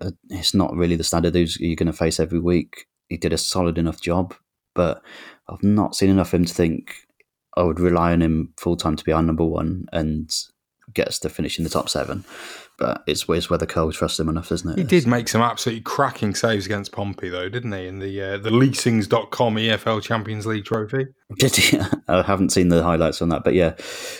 [0.00, 2.86] uh, it's not really the standard you're going to face every week.
[3.08, 4.34] He did a solid enough job,
[4.74, 5.02] but
[5.48, 6.94] I've not seen enough of him to think
[7.56, 10.30] I would rely on him full time to be our number one and
[10.94, 12.24] get us to finish in the top seven.
[12.82, 14.76] But it's, it's whether Cole trusts him enough, isn't it?
[14.76, 17.86] He did make some absolutely cracking saves against Pompey, though, didn't he?
[17.86, 21.06] In the uh, the Leasings.com EFL Champions League trophy.
[21.36, 21.78] Did he?
[22.08, 23.74] I haven't seen the highlights on that, but yeah,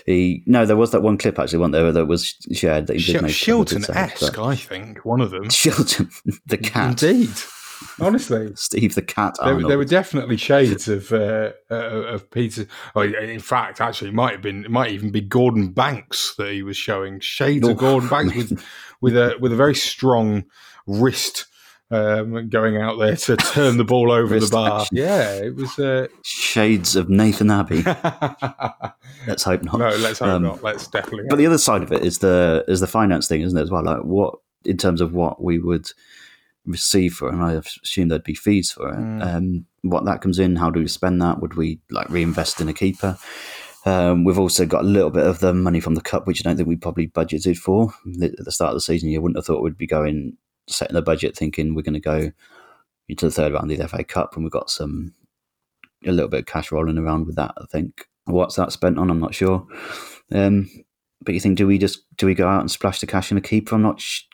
[0.06, 3.12] he no, there was that one clip actually, wasn't there, that was shared that he
[3.12, 5.44] did Sh- make Shilton esque, I think, one of them.
[5.48, 6.08] Shilton,
[6.46, 7.30] the cat, indeed.
[8.00, 9.36] Honestly, Steve the cat.
[9.42, 12.66] There, there, were definitely shades of uh, uh, of Peter.
[12.94, 14.64] Oh, in fact, actually, it might have been.
[14.64, 18.64] It might even be Gordon Banks that he was showing shades of Gordon Banks with
[19.00, 20.44] with a with a very strong
[20.86, 21.46] wrist.
[21.90, 24.80] Um, going out there to turn the ball over the bar.
[24.80, 24.96] Action.
[24.96, 26.06] Yeah, it was uh...
[26.22, 27.82] shades of Nathan Abbey.
[29.26, 29.78] let's hope not.
[29.78, 30.62] No, let's hope um, not.
[30.62, 31.26] Let's definitely.
[31.28, 33.60] But the other side of it is the is the finance thing, isn't it?
[33.60, 35.90] As well, like what in terms of what we would
[36.66, 38.98] receive for it, and I assume there'd be fees for it.
[38.98, 39.26] Mm.
[39.26, 41.40] Um, what that comes in, how do we spend that?
[41.40, 43.18] Would we like reinvest in a keeper?
[43.84, 46.48] Um, we've also got a little bit of the money from the cup, which I
[46.48, 49.08] don't think we probably budgeted for at the start of the season.
[49.08, 50.36] You wouldn't have thought we'd be going
[50.68, 52.30] setting the budget, thinking we're going to go
[53.08, 55.14] into the third round of the FA Cup, and we've got some
[56.06, 57.52] a little bit of cash rolling around with that.
[57.56, 59.10] I think what's that spent on?
[59.10, 59.66] I'm not sure.
[60.32, 60.70] Um,
[61.24, 63.38] but you think, do we just do we go out and splash the cash in
[63.38, 63.74] a keeper?
[63.74, 64.00] I'm not.
[64.00, 64.24] Sh-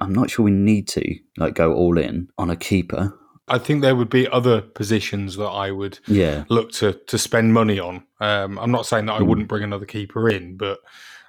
[0.00, 3.18] I'm not sure we need to like go all in on a keeper.
[3.50, 6.44] I think there would be other positions that I would yeah.
[6.48, 8.04] look to to spend money on.
[8.20, 9.26] Um, I'm not saying that I mm.
[9.26, 10.78] wouldn't bring another keeper in, but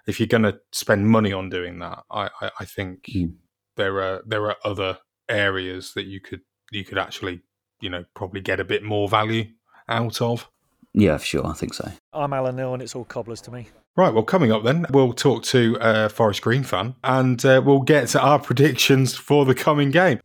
[0.07, 3.33] if you're going to spend money on doing that, I, I, I think mm.
[3.77, 4.97] there are there are other
[5.29, 7.41] areas that you could you could actually
[7.79, 9.45] you know probably get a bit more value
[9.87, 10.49] out of.
[10.93, 11.47] Yeah, for sure.
[11.47, 11.91] I think so.
[12.13, 13.67] I'm Alan Neil, and it's all cobblers to me.
[13.95, 17.81] Right, well, coming up then, we'll talk to a Forest Green fan and uh, we'll
[17.81, 20.19] get to our predictions for the coming game.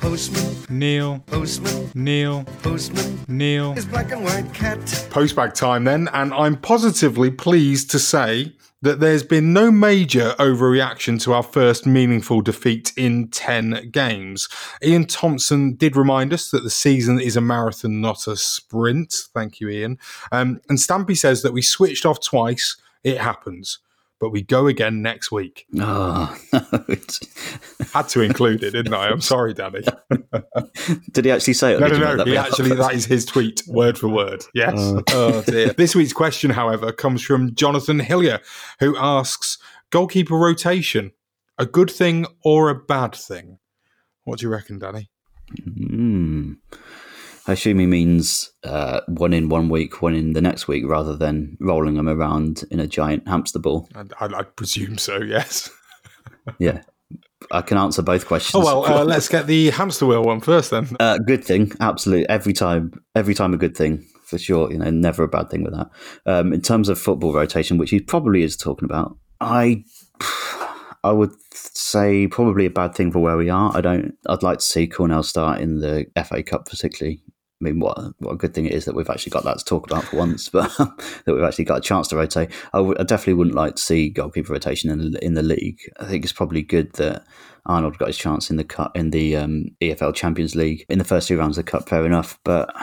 [0.00, 0.56] Postman.
[0.78, 1.22] Neil.
[1.26, 1.90] Postman.
[1.94, 2.44] Neil.
[2.62, 3.20] Postman.
[3.28, 3.74] Neil.
[3.74, 4.78] His black and white cat.
[5.10, 11.20] Postbag time then, and I'm positively pleased to say that there's been no major overreaction
[11.22, 14.48] to our first meaningful defeat in 10 games.
[14.82, 19.14] Ian Thompson did remind us that the season is a marathon, not a sprint.
[19.34, 19.98] Thank you, Ian.
[20.32, 22.76] Um, and Stampy says that we switched off twice.
[23.04, 23.78] It happens
[24.20, 25.66] but we go again next week.
[25.78, 26.60] Oh, no.
[27.92, 29.08] Had to include it, didn't I?
[29.08, 29.80] I'm sorry, Danny.
[31.12, 31.80] Did he actually say it?
[31.80, 32.24] No, no, no.
[32.24, 34.44] He actually, that is his tweet, word for word.
[34.54, 34.74] Yes.
[34.76, 35.02] Oh.
[35.10, 35.72] oh, dear.
[35.72, 38.40] This week's question, however, comes from Jonathan Hillier,
[38.78, 39.56] who asks
[39.88, 41.12] goalkeeper rotation,
[41.56, 43.58] a good thing or a bad thing?
[44.24, 45.08] What do you reckon, Danny?
[45.58, 46.58] Mm.
[47.46, 51.16] I assume he means uh, one in one week, one in the next week, rather
[51.16, 53.88] than rolling them around in a giant hamster ball.
[53.94, 55.18] I, I, I presume so.
[55.18, 55.70] Yes.
[56.58, 56.82] yeah,
[57.50, 58.62] I can answer both questions.
[58.62, 60.88] Oh well, uh, let's get the hamster wheel one first then.
[61.00, 62.28] Uh, good thing, absolutely.
[62.28, 64.72] Every time, every time a good thing for sure.
[64.72, 65.90] You know, never a bad thing with that.
[66.24, 69.84] Um, in terms of football rotation, which he probably is talking about, I,
[71.04, 73.76] I would say probably a bad thing for where we are.
[73.76, 74.14] I don't.
[74.26, 77.22] I'd like to see Cornell start in the FA Cup, particularly.
[77.60, 79.64] I mean, what what a good thing it is that we've actually got that to
[79.64, 82.50] talk about for once, but that we've actually got a chance to rotate.
[82.72, 85.78] I, w- I definitely wouldn't like to see goalkeeper rotation in in the league.
[85.98, 87.24] I think it's probably good that
[87.66, 91.04] Arnold got his chance in the cut in the um, EFL Champions League in the
[91.04, 91.88] first two rounds of the cup.
[91.88, 92.74] Fair enough, but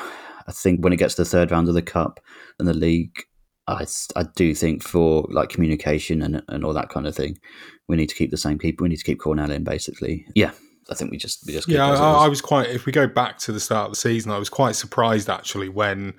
[0.47, 2.19] I think when it gets to the third round of the cup
[2.59, 3.23] and the league,
[3.67, 3.85] I,
[4.15, 7.37] I do think for like communication and, and all that kind of thing,
[7.87, 8.85] we need to keep the same people.
[8.85, 10.25] We need to keep Cornell in, basically.
[10.35, 10.51] Yeah,
[10.89, 11.87] I think we just we just yeah.
[11.87, 12.69] I, I, was quite.
[12.69, 15.69] If we go back to the start of the season, I was quite surprised actually
[15.69, 16.13] when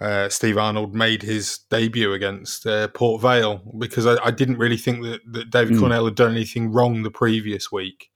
[0.00, 4.76] uh, Steve Arnold made his debut against uh, Port Vale because I, I, didn't really
[4.76, 5.80] think that, that David mm.
[5.80, 8.10] Cornell had done anything wrong the previous week.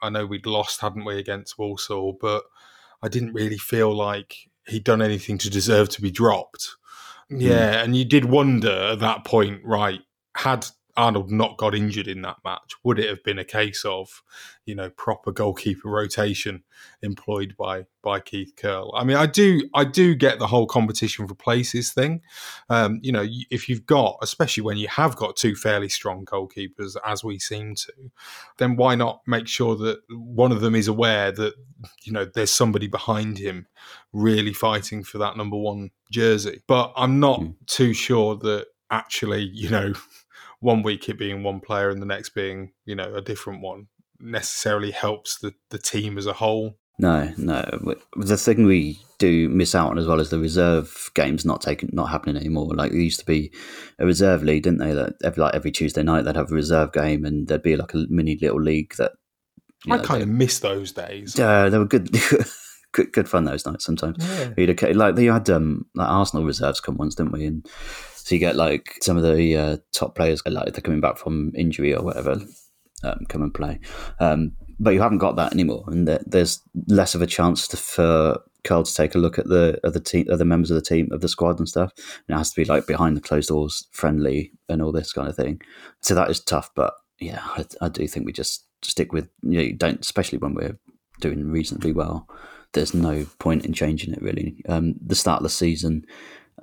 [0.00, 2.44] I know we'd lost, hadn't we, against Walsall, but
[3.02, 6.76] I didn't really feel like he'd done anything to deserve to be dropped.
[7.30, 7.40] Mm.
[7.40, 10.00] Yeah, and you did wonder at that point, right?
[10.36, 14.22] Had Arnold not got injured in that match, would it have been a case of,
[14.64, 16.62] you know, proper goalkeeper rotation
[17.02, 18.94] employed by by Keith Curle?
[18.96, 22.22] I mean, I do I do get the whole competition for places thing.
[22.70, 26.96] Um, you know, if you've got, especially when you have got two fairly strong goalkeepers,
[27.04, 27.92] as we seem to,
[28.58, 31.54] then why not make sure that one of them is aware that
[32.02, 33.66] you know there's somebody behind him
[34.12, 36.62] really fighting for that number one jersey.
[36.68, 37.54] But I'm not mm.
[37.66, 39.94] too sure that actually, you know
[40.64, 43.86] one week it being one player and the next being you know a different one
[44.18, 46.78] necessarily helps the the team as a whole.
[46.96, 47.96] No, no.
[48.16, 51.90] The thing we do miss out on as well is the reserve games not taking,
[51.92, 52.72] not happening anymore.
[52.72, 53.52] Like there used to be
[53.98, 54.94] a reserve league, didn't they?
[54.94, 57.94] That every like every Tuesday night they'd have a reserve game, and there'd be like
[57.94, 59.12] a mini little league that.
[59.90, 61.36] I know, kind of miss those days.
[61.36, 62.10] Yeah, they were good.
[62.92, 64.24] good, good fun those nights sometimes.
[64.56, 64.92] Yeah.
[64.94, 67.44] Like you had um, like Arsenal reserves come once, didn't we?
[67.44, 67.66] And
[68.24, 71.52] so you get like some of the uh, top players, like they're coming back from
[71.54, 72.40] injury or whatever,
[73.02, 73.78] um, come and play.
[74.18, 78.40] Um, but you haven't got that anymore, and there's less of a chance to, for
[78.64, 81.20] Carl to take a look at the other team, other members of the team, of
[81.20, 81.92] the squad and stuff.
[82.26, 85.28] And it has to be like behind the closed doors, friendly, and all this kind
[85.28, 85.60] of thing.
[86.00, 86.70] So that is tough.
[86.74, 90.54] But yeah, I, I do think we just stick with you know, don't, especially when
[90.54, 90.78] we're
[91.20, 92.26] doing reasonably well.
[92.72, 94.62] There's no point in changing it really.
[94.66, 96.06] Um, the start of the season,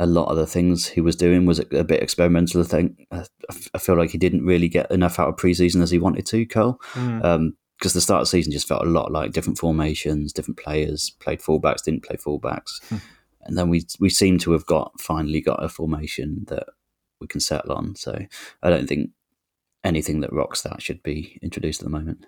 [0.02, 2.62] a lot of the things he was doing was a, bit experimental.
[2.62, 6.00] I think I, feel like he didn't really get enough out of preseason as he
[6.00, 6.82] wanted to, Curle.
[6.94, 7.24] Mm.
[7.24, 10.60] Um, because the start of the season just felt a lot like different formations, different
[10.60, 12.98] players played fullbacks, didn't play fullbacks, hmm.
[13.42, 16.68] and then we we seem to have got finally got a formation that
[17.20, 17.96] we can settle on.
[17.96, 18.28] So
[18.62, 19.10] I don't think
[19.84, 22.28] anything that rocks that should be introduced at the moment.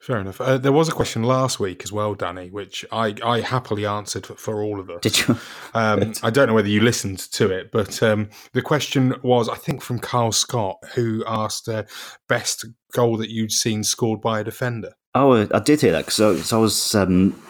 [0.00, 0.40] Fair enough.
[0.40, 4.26] Uh, there was a question last week as well, Danny, which I, I happily answered
[4.26, 5.02] for, for all of us.
[5.02, 5.36] Did you?
[5.72, 9.54] Um, I don't know whether you listened to it, but um, the question was, I
[9.54, 11.84] think, from Carl Scott, who asked uh,
[12.28, 14.94] best goal that you'd seen scored by a defender.
[15.14, 17.40] Oh, I did hear that because I, I was um,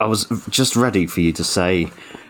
[0.00, 1.80] I was just ready for you to say,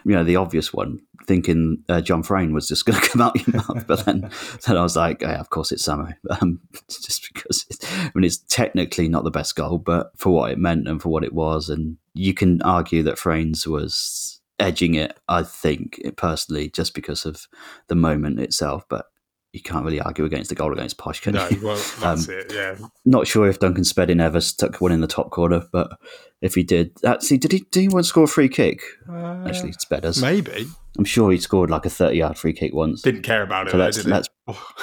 [0.05, 3.47] you know, the obvious one, thinking uh, John Frain was just going to come out
[3.47, 3.87] your mouth.
[3.87, 4.31] But then,
[4.67, 6.13] then I was like, yeah, of course it's Samo.
[6.41, 10.59] Um, just because, I mean, it's technically not the best goal, but for what it
[10.59, 11.69] meant and for what it was.
[11.69, 17.47] And you can argue that Frain's was edging it, I think, personally, just because of
[17.89, 18.85] the moment itself.
[18.89, 19.07] But
[19.53, 21.61] you can't really argue against the goal against Posh, can no, you?
[21.65, 22.77] well, that's um, it, yeah.
[23.05, 25.99] Not sure if Duncan Spedding ever stuck one in the top corner, but
[26.41, 27.61] if he did, actually, did he?
[27.71, 28.83] Did he once score a free kick?
[29.09, 30.13] Uh, actually, it's better.
[30.21, 30.69] Maybe.
[30.99, 33.03] I'm sure he scored like a 30 yard free kick once.
[33.03, 33.71] Didn't care about it.
[33.71, 34.29] So though, let's, let's,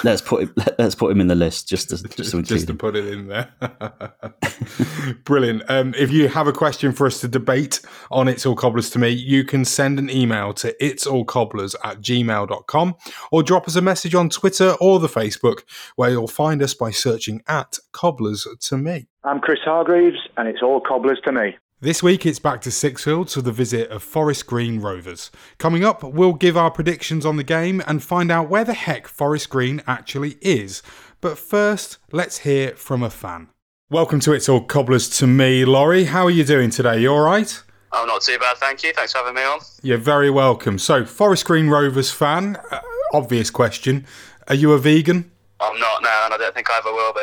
[0.02, 2.66] let's put him, let, us put him in the list just to just, to, just
[2.68, 3.52] to put it in there.
[5.24, 5.62] Brilliant.
[5.68, 8.98] Um, if you have a question for us to debate on It's All Cobblers to
[8.98, 12.94] me, you can send an email to it's all cobblers at gmail.com
[13.30, 15.60] or drop us a message on Twitter or the Facebook
[15.96, 19.08] where you'll find us by searching at Cobblers to me.
[19.26, 21.56] I'm Chris Hargreaves and it's all Cobblers to me.
[21.80, 25.32] This week it's back to Sixfields for the visit of Forest Green Rovers.
[25.58, 29.08] Coming up, we'll give our predictions on the game and find out where the heck
[29.08, 30.80] Forest Green actually is.
[31.20, 33.48] But first, let's hear from a fan.
[33.90, 36.04] Welcome to It's All Cobblers to me, Laurie.
[36.04, 37.00] How are you doing today?
[37.00, 37.60] You all right?
[37.90, 38.92] I'm not too bad, thank you.
[38.92, 39.58] Thanks for having me on.
[39.82, 40.78] You're very welcome.
[40.78, 42.78] So, Forest Green Rovers fan, uh,
[43.12, 44.06] obvious question.
[44.46, 45.32] Are you a vegan?
[45.58, 47.20] I'm not now, and I don't think I ever will be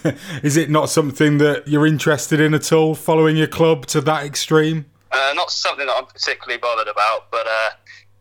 [0.00, 0.16] either.
[0.42, 4.24] Is it not something that you're interested in at all, following your club to that
[4.24, 4.86] extreme?
[5.12, 7.70] Uh, not something that I'm particularly bothered about, but uh,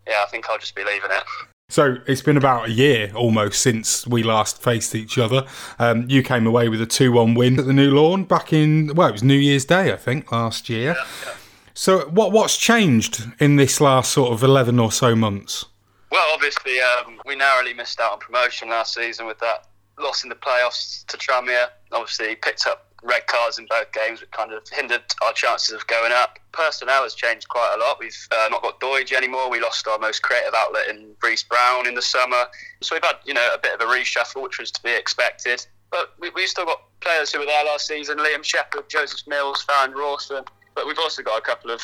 [0.08, 1.24] yeah, I think I'll just be leaving it.
[1.70, 5.46] So it's been about a year almost since we last faced each other.
[5.80, 8.94] Um, you came away with a 2 1 win at the New Lawn back in,
[8.96, 10.94] well, it was New Year's Day, I think, last year.
[10.98, 11.34] Yeah, yeah.
[11.74, 15.66] So what what's changed in this last sort of 11 or so months?
[16.12, 19.68] Well, obviously, um, we narrowly missed out on promotion last season with that
[20.00, 21.68] loss in the playoffs to Tranmere.
[21.92, 25.86] Obviously, picked up red cards in both games, which kind of hindered our chances of
[25.88, 26.40] going up.
[26.52, 27.98] Personnel has changed quite a lot.
[28.00, 29.50] We've uh, not got Doidge anymore.
[29.50, 32.46] We lost our most creative outlet in Reece Brown in the summer.
[32.82, 35.66] So we've had, you know, a bit of a reshuffle, which was to be expected.
[35.92, 39.64] But we, have still got players who were there last season: Liam Shepherd, Joseph Mills,
[39.64, 40.44] Farron Rawson.
[40.76, 41.82] But we've also got a couple of,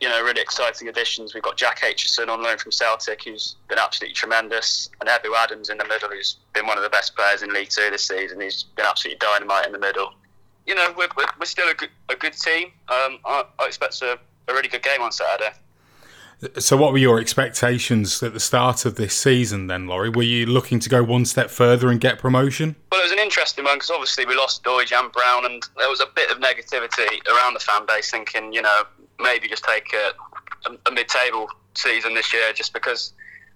[0.00, 1.34] you know, really exciting additions.
[1.34, 5.68] We've got Jack Aitchison on loan from Celtic, who's been absolutely tremendous, and Ebou Adams
[5.68, 8.40] in the middle, who's been one of the best players in League Two this season.
[8.40, 10.14] He's been absolutely dynamite in the middle.
[10.66, 12.68] You know, we're, we're, still a good, a good team.
[12.88, 15.52] Um, I, I expect a, a really good game on Saturday.
[16.58, 20.08] So, what were your expectations at the start of this season then, Laurie?
[20.08, 22.76] Were you looking to go one step further and get promotion?
[22.90, 25.90] Well, it was an interesting one because obviously we lost Doidge and Brown, and there
[25.90, 28.82] was a bit of negativity around the fan base thinking, you know,
[29.18, 33.12] maybe just take a, a, a mid table season this year just because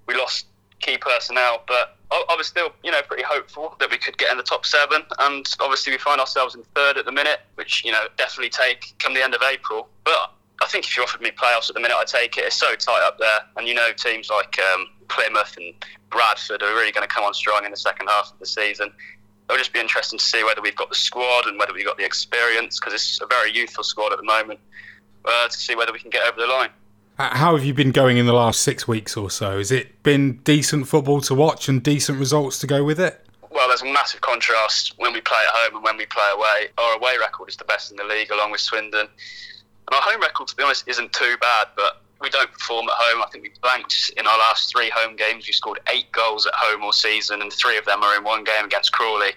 [0.07, 0.47] we lost
[0.81, 1.63] key personnel.
[1.67, 4.43] But I, I, was still, you know, pretty hopeful that we could get in the
[4.43, 8.05] top seven, and obviously we find ourselves in third at the minute, which, you know,
[8.19, 9.89] definitely take come the end of April.
[10.05, 10.34] But
[10.65, 12.45] I think if you offered me playoffs at the minute, I'd take it.
[12.45, 15.75] It's so tight up there, and you know teams like um, Plymouth and
[16.11, 18.91] Bradford are really going to come on strong in the second half of the season.
[19.49, 21.99] It'll just be interesting to see whether we've got the squad and whether we've got
[21.99, 24.59] the experience, because it's a very youthful squad at the moment,
[25.27, 26.71] uh, to see whether we can get over the line.
[27.19, 29.59] How have you been going in the last six weeks or so?
[29.59, 33.25] Has it been decent football to watch and decent results to go with it?
[33.51, 36.69] Well, there's a massive contrast when we play at home and when we play away.
[36.79, 39.07] Our away record is the best in the league, along with Swindon.
[39.87, 42.95] And our home record, to be honest, isn't too bad, but we don't perform at
[42.97, 43.23] home.
[43.23, 45.47] I think we blanked in our last three home games.
[45.47, 48.45] We scored eight goals at home all season, and three of them are in one
[48.45, 49.33] game against Crawley.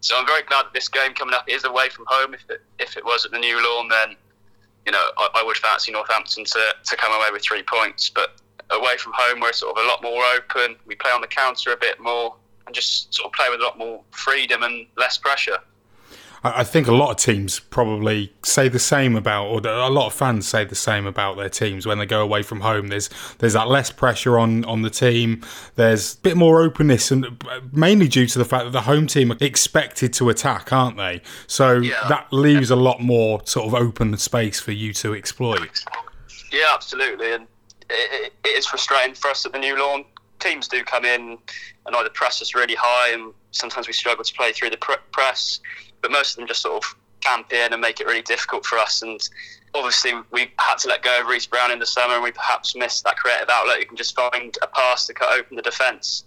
[0.00, 2.34] So I'm very glad that this game coming up is away from home.
[2.34, 4.16] If it, if it was at the New Lawn, then
[4.84, 8.10] you know I, I would fancy Northampton to, to come away with three points.
[8.10, 8.36] But
[8.70, 10.76] away from home, we're sort of a lot more open.
[10.84, 12.34] We play on the counter a bit more,
[12.66, 15.58] and just sort of play with a lot more freedom and less pressure.
[16.46, 20.12] I think a lot of teams probably say the same about, or a lot of
[20.12, 22.88] fans say the same about their teams when they go away from home.
[22.88, 25.42] There's there's that less pressure on on the team.
[25.76, 29.06] There's a bit more openness, and uh, mainly due to the fact that the home
[29.06, 31.22] team are expected to attack, aren't they?
[31.46, 32.06] So yeah.
[32.10, 35.82] that leaves a lot more sort of open space for you to exploit.
[36.52, 37.46] Yeah, absolutely, and
[37.88, 40.04] it, it is frustrating for us at the new lawn.
[40.40, 41.38] Teams do come in
[41.86, 45.60] and either press us really high, and sometimes we struggle to play through the press
[46.04, 48.76] but most of them just sort of camp in and make it really difficult for
[48.76, 49.00] us.
[49.00, 49.18] And
[49.74, 52.76] obviously, we had to let go of Reece Brown in the summer, and we perhaps
[52.76, 53.80] missed that creative outlet.
[53.80, 56.24] You can just find a pass to cut open the defence.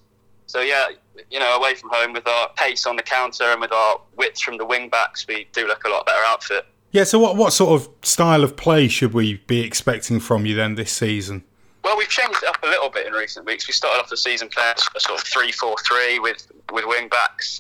[0.47, 0.87] So yeah,
[1.29, 4.41] you know, away from home with our pace on the counter and with our width
[4.41, 6.65] from the wing backs, we do look a lot better outfit.
[6.91, 7.03] Yeah.
[7.03, 10.73] So what what sort of style of play should we be expecting from you then
[10.73, 11.43] this season?
[11.83, 13.67] Well, we've changed it up a little bit in recent weeks.
[13.67, 17.59] We started off the season playing a sort of three-four-three with with wing backs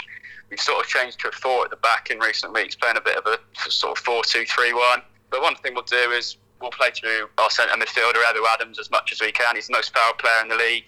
[0.49, 3.01] we've sort of changed to a four at the back in recent weeks, playing a
[3.01, 3.37] bit of a
[3.69, 5.01] sort of four-two-three-one.
[5.29, 8.89] But one thing we'll do is we'll play through our centre midfielder, Ebou Adams, as
[8.89, 9.55] much as we can.
[9.55, 10.85] He's the most powerful player in the league.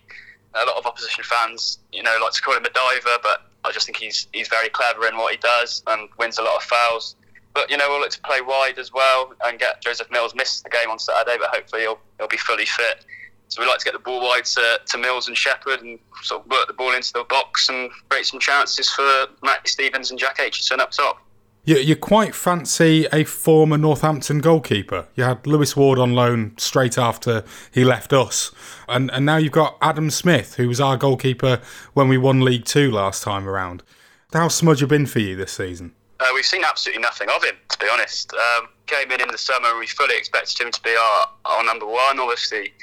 [0.56, 3.72] A lot of opposition fans, you know, like to call him a diver, but I
[3.72, 6.64] just think he's he's very clever in what he does and wins a lot of
[6.64, 7.16] fouls.
[7.54, 10.64] But you know, we'll look to play wide as well and get Joseph Mills missed
[10.64, 13.06] the game on Saturday, but hopefully he'll he'll be fully fit.
[13.50, 16.46] So we like to get the ball wide to, to Mills and Shepherd and sort
[16.46, 20.20] of work the ball into the box and create some chances for Matty Stevens and
[20.20, 21.20] Jack Aitchison up top.
[21.66, 25.08] You, you quite fancy a former Northampton goalkeeper.
[25.16, 28.52] You had Lewis Ward on loan straight after he left us.
[28.88, 31.60] And, and now you've got Adam Smith, who was our goalkeeper
[31.94, 33.84] when we won League Two last time around.
[34.32, 35.96] How's Smudger been for you this season?
[36.20, 38.34] Uh, we've seen absolutely nothing of him, to be honest.
[38.34, 41.64] Um, came in in the summer and we fully expected him to be our, our
[41.64, 42.20] number one.
[42.20, 42.74] Obviously,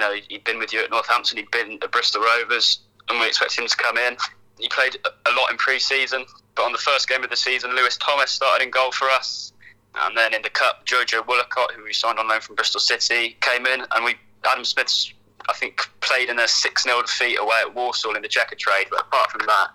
[0.00, 3.26] you know, he'd been with you at Northampton, he'd been at Bristol Rovers, and we
[3.26, 4.16] expect him to come in.
[4.58, 6.24] He played a lot in pre-season,
[6.54, 9.52] but on the first game of the season, Lewis Thomas started in goal for us,
[9.94, 13.36] and then in the cup, Jojo Wollacott, who we signed on loan from Bristol City,
[13.40, 15.12] came in, and we Adam Smith's
[15.48, 19.00] I think played in a six 0 defeat away at Walsall in the Checkatrade, but
[19.00, 19.68] apart from that,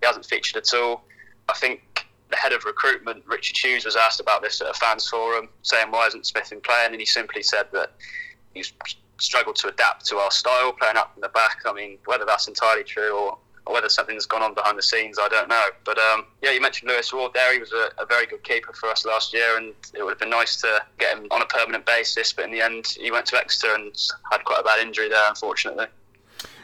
[0.00, 1.04] he hasn't featured at all.
[1.48, 5.08] I think the head of recruitment, Richard Hughes, was asked about this at a fans
[5.08, 7.92] forum, saying why isn't Smith in playing, and he simply said that
[8.54, 8.72] he's
[9.18, 11.58] struggled to adapt to our style, playing up from the back.
[11.66, 13.38] I mean, whether that's entirely true or,
[13.70, 15.66] whether something's gone on behind the scenes, I don't know.
[15.84, 17.52] But um, yeah, you mentioned Lewis Ward there.
[17.52, 20.18] He was a, a, very good keeper for us last year, and it would have
[20.18, 22.32] been nice to get him on a permanent basis.
[22.32, 23.94] But in the end, he went to Exeter and
[24.32, 25.84] had quite a bad injury there, unfortunately.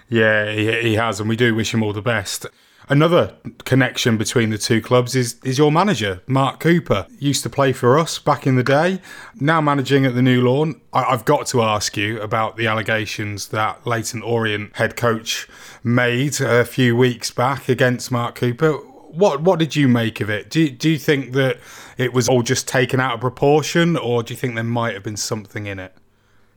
[0.09, 2.47] Yeah, he has, and we do wish him all the best.
[2.89, 7.07] Another connection between the two clubs is, is your manager, Mark Cooper.
[7.19, 9.01] Used to play for us back in the day,
[9.41, 10.81] now managing at the New Lawn.
[10.93, 15.49] I, have got to ask you about the allegations that Leyton Orient head coach
[15.83, 18.73] made a few weeks back against Mark Cooper.
[18.73, 20.51] What what did you make of it?
[20.51, 21.61] Do, do you think that
[21.97, 25.05] it was all just taken out of proportion, or do you think there might have
[25.05, 25.95] been something in it?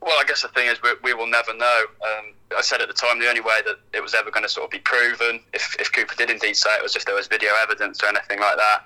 [0.08, 1.82] Well, I guess the thing is, we, we will never know.
[2.02, 4.50] Um, I said at the time the only way that it was ever going to
[4.50, 7.28] sort of be proven, if, if Cooper did indeed say it, was if there was
[7.28, 8.84] video evidence or anything like that.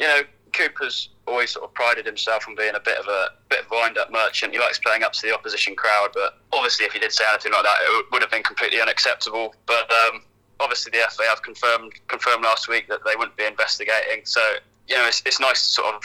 [0.00, 0.20] You know,
[0.52, 4.10] Cooper's always sort of prided himself on being a bit of a bit of wind-up
[4.10, 4.52] merchant.
[4.52, 7.52] He likes playing up to the opposition crowd, but obviously, if he did say anything
[7.52, 9.54] like that, it would have been completely unacceptable.
[9.66, 10.22] But um,
[10.58, 14.22] obviously, the FA have confirmed confirmed last week that they wouldn't be investigating.
[14.24, 14.40] So
[14.88, 16.02] you know, it's, it's nice to sort of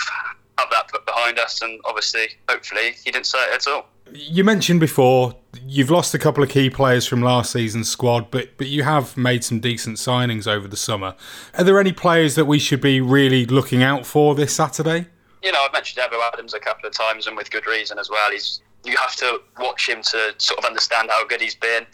[0.60, 3.88] have that put behind us, and obviously, hopefully, he didn't say it at all.
[4.14, 5.36] You mentioned before
[5.66, 9.18] you've lost a couple of key players from last season's squad, but but you have
[9.18, 11.16] made some decent signings over the summer.
[11.58, 15.08] Are there any players that we should be really looking out for this Saturday?
[15.44, 18.10] You know, I've mentioned Ebou Adams a couple of times, and with good reason as
[18.10, 18.32] well.
[18.32, 21.86] He's you have to watch him to sort of understand how good he's been.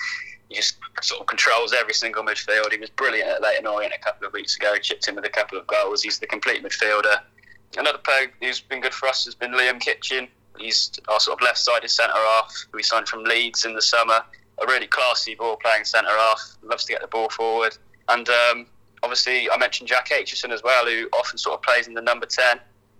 [0.50, 2.72] He just sort of controls every single midfield.
[2.72, 4.76] He was brilliant at Leyton Orient a couple of weeks ago.
[4.78, 6.04] Chipped in with a couple of goals.
[6.04, 7.22] He's the complete midfielder.
[7.78, 10.28] Another player who's been good for us has been Liam Kitching.
[10.58, 14.22] He's our sort of left-sided centre half we signed from Leeds in the summer.
[14.62, 16.58] A really classy ball-playing centre half.
[16.62, 17.78] Loves to get the ball forward.
[18.10, 18.68] And um,
[19.02, 22.26] obviously, I mentioned Jack Aitchison as well, who often sort of plays in the number
[22.26, 22.60] ten.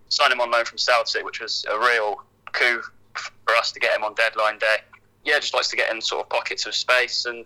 [0.10, 2.82] Signed him on loan from Celtic, which was a real coup
[3.14, 4.78] for us to get him on deadline day.
[5.24, 7.46] Yeah, just likes to get in sort of pockets of space, and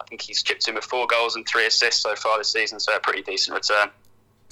[0.00, 2.80] I think he's chipped in with four goals and three assists so far this season,
[2.80, 3.88] so a pretty decent return.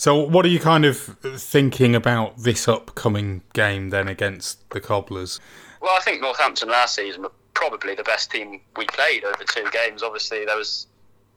[0.01, 5.39] So, what are you kind of thinking about this upcoming game then against the Cobblers?
[5.83, 9.69] Well, I think Northampton last season were probably the best team we played over two
[9.71, 10.03] games.
[10.03, 10.87] Obviously, there was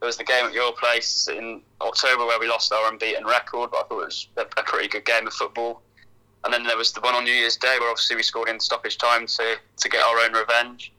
[0.00, 3.70] there was the game at your place in October where we lost our unbeaten record,
[3.70, 5.82] but I thought it was a, pretty good game of football.
[6.44, 8.58] And then there was the one on New Year's Day where obviously we scored in
[8.58, 10.90] stoppage time to, to get our own revenge.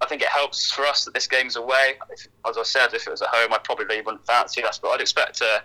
[0.00, 1.98] I think it helps for us that this game's away.
[2.10, 4.88] If, as I said, if it was at home, I probably wouldn't fancy us, but
[4.88, 5.62] I'd expect a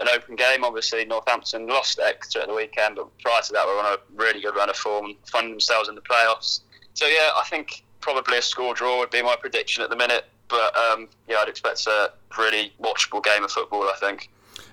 [0.00, 0.64] an open game.
[0.64, 3.96] Obviously, Northampton lost Exeter at the weekend, but prior to that, we were on a
[4.14, 6.60] really good run of form and finding themselves in the playoffs.
[6.94, 10.24] So, yeah, I think probably a score draw would be my prediction at the minute.
[10.48, 14.30] But, um, yeah, I'd expect a really watchable game of football, I think.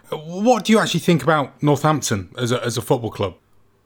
[0.09, 3.35] What do you actually think about Northampton as a, as a football club?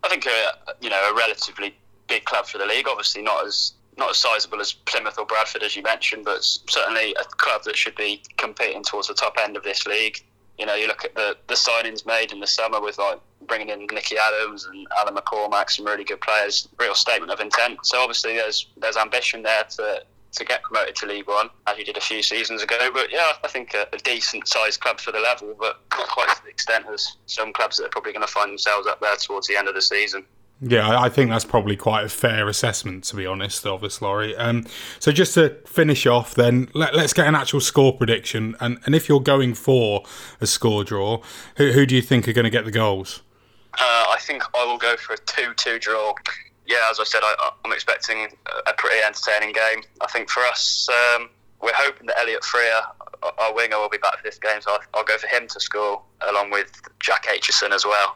[0.04, 1.76] I think, a, you know, a relatively
[2.08, 2.88] big club for the league.
[2.88, 7.14] Obviously, not as not as sizable as Plymouth or Bradford, as you mentioned, but certainly
[7.20, 10.24] a club that should be competing towards the top end of this league
[10.62, 13.70] you know, you look at the, the signings made in the summer with like bringing
[13.70, 17.80] in Nicky Adams and Alan McCormack, some really good players, real statement of intent.
[17.84, 20.03] So obviously there's there's ambition there to
[20.34, 22.91] to get promoted to League One, as you did a few seasons ago.
[22.93, 26.30] But yeah, I think a, a decent sized club for the level, but not quite
[26.30, 29.16] to the extent as some clubs that are probably going to find themselves up there
[29.16, 30.24] towards the end of the season.
[30.64, 34.36] Yeah, I think that's probably quite a fair assessment, to be honest, of us, Laurie.
[34.36, 34.68] Um,
[34.99, 38.93] so just to finish off, then let, us get an actual score prediction, and, and
[38.93, 40.03] if you're going for
[40.39, 41.24] a score draw,
[41.57, 43.24] who, who do you think are going to get the goals?
[43.74, 46.14] Uh, I think I will go for a two-two draw.
[46.68, 48.28] Yeah, as I said, I, am expecting
[48.68, 49.82] a pretty entertaining game.
[50.01, 52.82] I think for us, um, we're hoping that Elliot Frear,
[53.39, 55.59] our winger, will be back for this game, so I'll, I'll go for him to
[55.59, 58.16] score along with Jack Aitchison as well.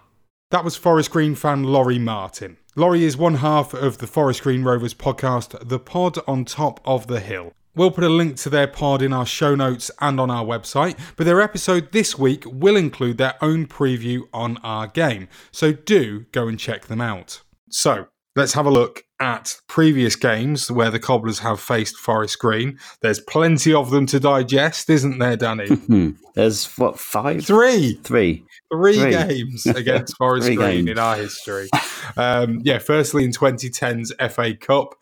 [0.52, 2.58] That was Forest Green fan Laurie Martin.
[2.76, 7.08] Laurie is one half of the Forest Green Rovers podcast, The Pod on Top of
[7.08, 7.52] the Hill.
[7.76, 11.00] We'll put a link to their pod in our show notes and on our website,
[11.16, 16.26] but their episode this week will include their own preview on our game, so do
[16.32, 17.42] go and check them out.
[17.72, 22.78] So, let's have a look at previous games where the Cobblers have faced Forest Green.
[23.02, 25.68] There's plenty of them to digest, isn't there, Danny?
[25.76, 26.12] Hmm.
[26.36, 27.46] There's what, five?
[27.46, 27.94] Three.
[28.04, 28.46] Three.
[28.76, 29.12] Three, Three.
[29.12, 30.90] games against Forest Green games.
[30.90, 31.70] in our history.
[32.18, 34.96] Um, yeah, firstly in 2010's FA Cup,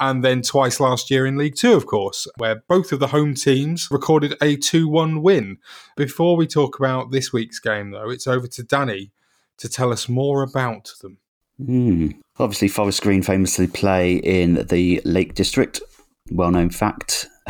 [0.00, 3.34] and then twice last year in League Two, of course, where both of the home
[3.34, 5.58] teams recorded a 2 1 win.
[5.96, 9.12] Before we talk about this week's game, though, it's over to Danny
[9.58, 11.18] to tell us more about them.
[11.60, 12.16] Mm.
[12.38, 15.80] Obviously, Forest Green famously play in the Lake District.
[16.30, 17.26] Well known fact.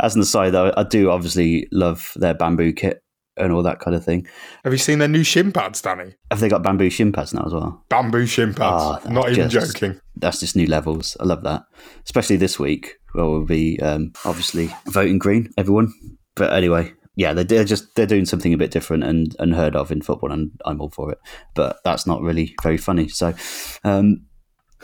[0.00, 3.02] As an aside, though, I do obviously love their bamboo kit
[3.36, 4.26] and all that kind of thing.
[4.64, 6.14] Have you seen their new shin pads, Danny?
[6.30, 7.84] Have they got bamboo shin pads now as well?
[7.88, 9.04] Bamboo shin pads.
[9.06, 10.00] Oh, Not even just, joking.
[10.16, 11.16] That's just new levels.
[11.20, 11.64] I love that.
[12.04, 15.92] Especially this week where we'll be um, obviously voting green, everyone.
[16.34, 19.92] but anyway, yeah, they're, they're just they're doing something a bit different and unheard of
[19.92, 21.18] in football, and I'm all for it.
[21.54, 23.08] But that's not really very funny.
[23.08, 23.34] So,
[23.84, 24.26] um,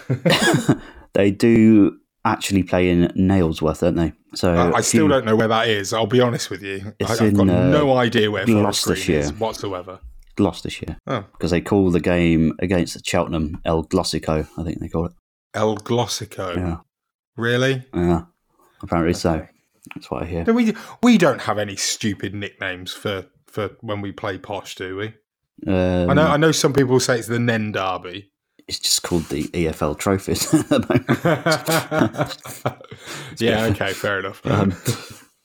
[1.15, 4.13] they do actually play in Nailsworth, don't they?
[4.35, 5.93] So Uh, I still you- don't know where that is.
[5.93, 6.93] I'll be honest with you.
[7.01, 9.19] I, I've got uh, no idea where Gloucestershire.
[9.19, 10.01] is whatsoever.
[10.37, 10.97] Gloucestershire.
[11.07, 11.25] Oh.
[11.33, 15.13] Because they call the game against Cheltenham El Glossico, I think they call it.
[15.55, 16.55] El Glossico.
[16.57, 16.77] Yeah.
[17.37, 17.85] Really?
[17.95, 18.23] Yeah.
[18.83, 19.47] Apparently so.
[19.95, 20.45] That's what I hear.
[20.47, 24.97] No, we we don't have any stupid nicknames for, for when we play posh, do
[24.97, 25.07] we?
[25.67, 28.31] Um, I know I know some people say it's the Nene Derby.
[28.71, 30.71] It's just called the EFL trophies at
[33.41, 34.47] yeah, okay, fair enough.
[34.47, 34.73] Um,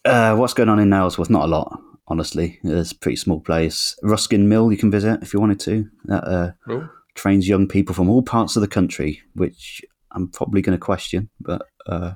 [0.06, 1.32] uh, what's going on in Nailsworth?
[1.32, 2.60] Not a lot, honestly.
[2.64, 3.98] It's a pretty small place.
[4.04, 5.90] Ruskin Mill, you can visit if you wanted to.
[6.04, 6.88] That uh, Cool.
[7.16, 11.30] trains young people from all parts of the country, which I'm probably going to question.
[11.42, 12.12] But uh,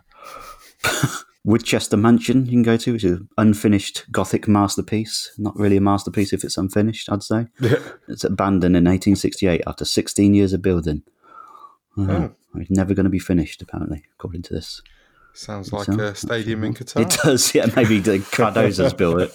[1.46, 5.32] Woodchester Mansion, you can go to, which is an unfinished Gothic masterpiece.
[5.38, 7.48] Not really a masterpiece if it's unfinished, I'd say.
[8.08, 11.04] It's abandoned in 1868 after 16 years of building.
[11.98, 12.32] Uh, Oh.
[12.56, 14.82] It's never going to be finished, apparently, according to this.
[15.34, 17.02] Sounds like a stadium in Qatar.
[17.02, 17.68] It does, yeah.
[17.76, 19.32] Maybe the Cardoza's built it.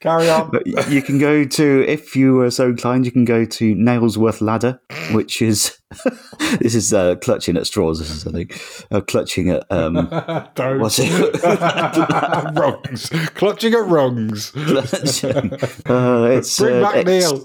[0.00, 0.50] Carry on.
[0.50, 4.40] But you can go to, if you were so inclined, you can go to Nailsworth
[4.40, 4.80] Ladder,
[5.12, 5.78] which is
[6.60, 7.98] this is uh, clutching at straws.
[7.98, 9.94] This is I think uh, clutching at um,
[10.54, 10.80] Don't.
[10.80, 11.10] what's it?
[12.58, 13.10] rungs.
[13.34, 14.52] Clutching at rungs.
[14.52, 15.52] Clutching.
[15.86, 17.44] Uh, it's Bring uh, back ex- Neil.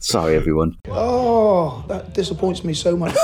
[0.00, 0.76] Sorry, everyone.
[0.88, 3.14] Oh, that disappoints me so much.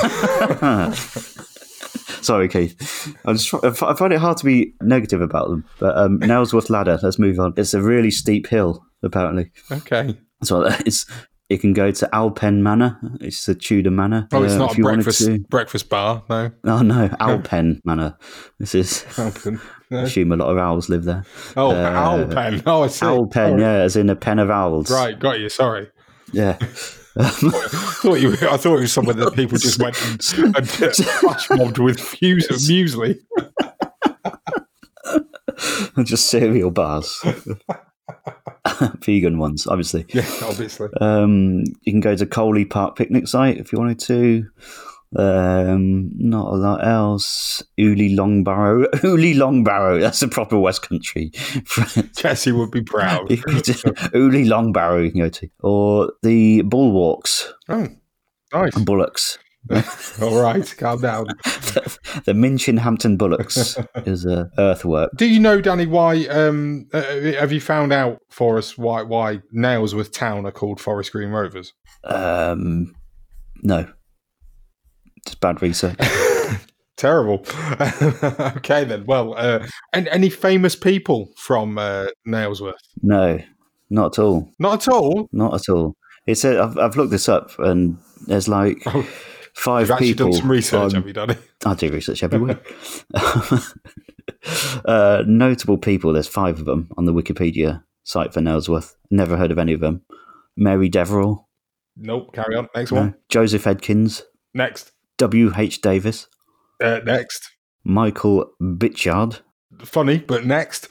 [2.22, 3.16] Sorry, Keith.
[3.24, 5.64] I just I I find it hard to be negative about them.
[5.80, 6.98] But um, Nailsworth Ladder.
[7.02, 7.54] Let's move on.
[7.57, 9.50] It's a really steep hill, apparently.
[9.70, 10.16] Okay.
[10.44, 11.07] So it's
[11.48, 12.98] you can go to Alpen Manor.
[13.20, 14.28] It's a Tudor manor.
[14.32, 16.50] Oh, it's uh, not a breakfast breakfast bar, no.
[16.64, 18.16] Oh no, Alpen Manor.
[18.59, 19.04] This is.
[19.18, 19.61] Alpen.
[19.90, 21.24] I assume a lot of owls live there.
[21.57, 22.61] Oh, Uh, owl pen.
[22.66, 23.07] Oh, I see.
[23.07, 23.61] Owl pen, Sorry.
[23.62, 24.90] yeah, as in a pen of owls.
[24.90, 25.48] Right, got you.
[25.48, 25.88] Sorry.
[26.32, 26.59] Yeah.
[27.18, 28.32] I thought you.
[28.32, 32.50] I thought it was somewhere that people just went and, and flash mobbed with fuse
[32.50, 33.18] of muesli.
[36.04, 37.24] Just cereal bars.
[39.02, 40.04] Vegan ones, obviously.
[40.08, 40.88] Yeah, obviously.
[41.00, 44.46] Um, you can go to Coaley Park picnic site if you wanted to.
[45.14, 47.62] Um, not a lot else.
[47.78, 48.86] Uley Longbarrow.
[49.02, 50.00] Uley Longbarrow.
[50.00, 51.30] That's a proper West Country.
[51.34, 53.30] Chessie would be proud.
[53.30, 55.48] You could do- Uley Longbarrow you can go to.
[55.61, 57.52] Or the Bulwarks.
[57.68, 57.88] Oh,
[58.52, 58.76] nice.
[58.78, 59.38] Bullocks.
[60.22, 61.26] All right, calm down.
[62.24, 65.11] the Minchinhampton Bullocks is a earthwork.
[65.16, 66.24] Do you know, Danny, why?
[66.26, 71.11] Um, uh, have you found out for us why why Nailsworth Town are called Forest
[71.11, 71.72] Green Rovers?
[72.04, 72.94] Um,
[73.64, 73.88] no.
[75.26, 75.98] Just bad research.
[76.96, 77.44] Terrible.
[78.56, 79.04] okay, then.
[79.06, 82.74] Well, uh, and any famous people from uh, Nailsworth?
[83.02, 83.38] No,
[83.90, 84.50] not at all.
[84.58, 85.28] Not at all.
[85.30, 85.94] Not at all.
[86.26, 88.82] It's a, I've, I've looked this up and there's like
[89.52, 90.30] five You've actually people.
[90.30, 91.36] done some research, on- have you, Danny?
[91.66, 92.58] I do research every week.
[94.86, 98.96] uh, notable people, there's five of them on the Wikipedia site for Nailsworth.
[99.10, 100.02] Never heard of any of them.
[100.56, 101.46] Mary Deverell,
[101.96, 102.32] Nope.
[102.34, 102.68] Carry on.
[102.74, 103.00] Next no.
[103.00, 103.14] one.
[103.28, 104.22] Joseph Edkins,
[104.54, 104.92] Next.
[105.18, 105.80] W.H.
[105.80, 106.28] Davies,
[106.82, 107.50] Uh, next.
[107.84, 109.40] Michael Bichard,
[109.84, 110.88] Funny, but next.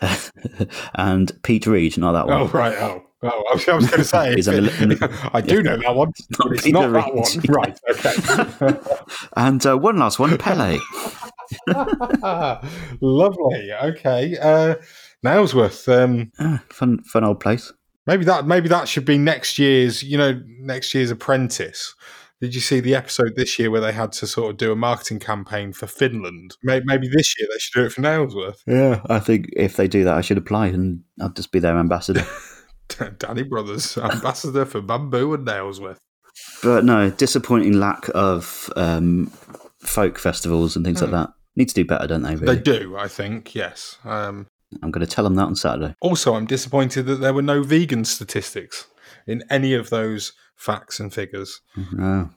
[0.94, 1.96] and Pete Reed.
[1.98, 2.40] Not that one.
[2.42, 2.76] Oh, right.
[2.78, 3.02] Oh.
[3.26, 4.98] Oh, I was, was going to say, an
[5.32, 7.24] I do know that one, but it's Peter not that one.
[7.48, 8.78] Right, okay.
[9.34, 10.78] And uh, one last one, Pele.
[13.00, 13.72] Lovely.
[13.82, 14.36] Okay.
[14.40, 14.74] Uh,
[15.24, 15.88] Nailsworth.
[15.88, 17.72] Um, Ah, fun, fun old place.
[18.06, 20.02] maybe that maybe that should be next year's.
[20.02, 21.94] You know, next year's Apprentice.
[22.44, 24.76] Did you see the episode this year where they had to sort of do a
[24.76, 26.58] marketing campaign for Finland?
[26.62, 28.62] Maybe, maybe this year they should do it for Nailsworth.
[28.66, 31.78] Yeah, I think if they do that, I should apply and I'll just be their
[31.78, 32.26] ambassador.
[33.18, 35.96] Danny Brothers, ambassador for Bamboo and Nailsworth.
[36.62, 39.28] but no, disappointing lack of um,
[39.80, 41.30] folk festivals and things like that.
[41.56, 42.36] Need to do better, don't they?
[42.36, 42.56] Really?
[42.56, 43.54] They do, I think.
[43.54, 43.96] Yes.
[44.04, 44.48] Um,
[44.82, 45.94] I'm going to tell them that on Saturday.
[46.02, 48.86] also, I'm disappointed that there were no vegan statistics
[49.26, 50.34] in any of those
[50.64, 51.60] facts and figures.
[51.98, 52.30] Oh,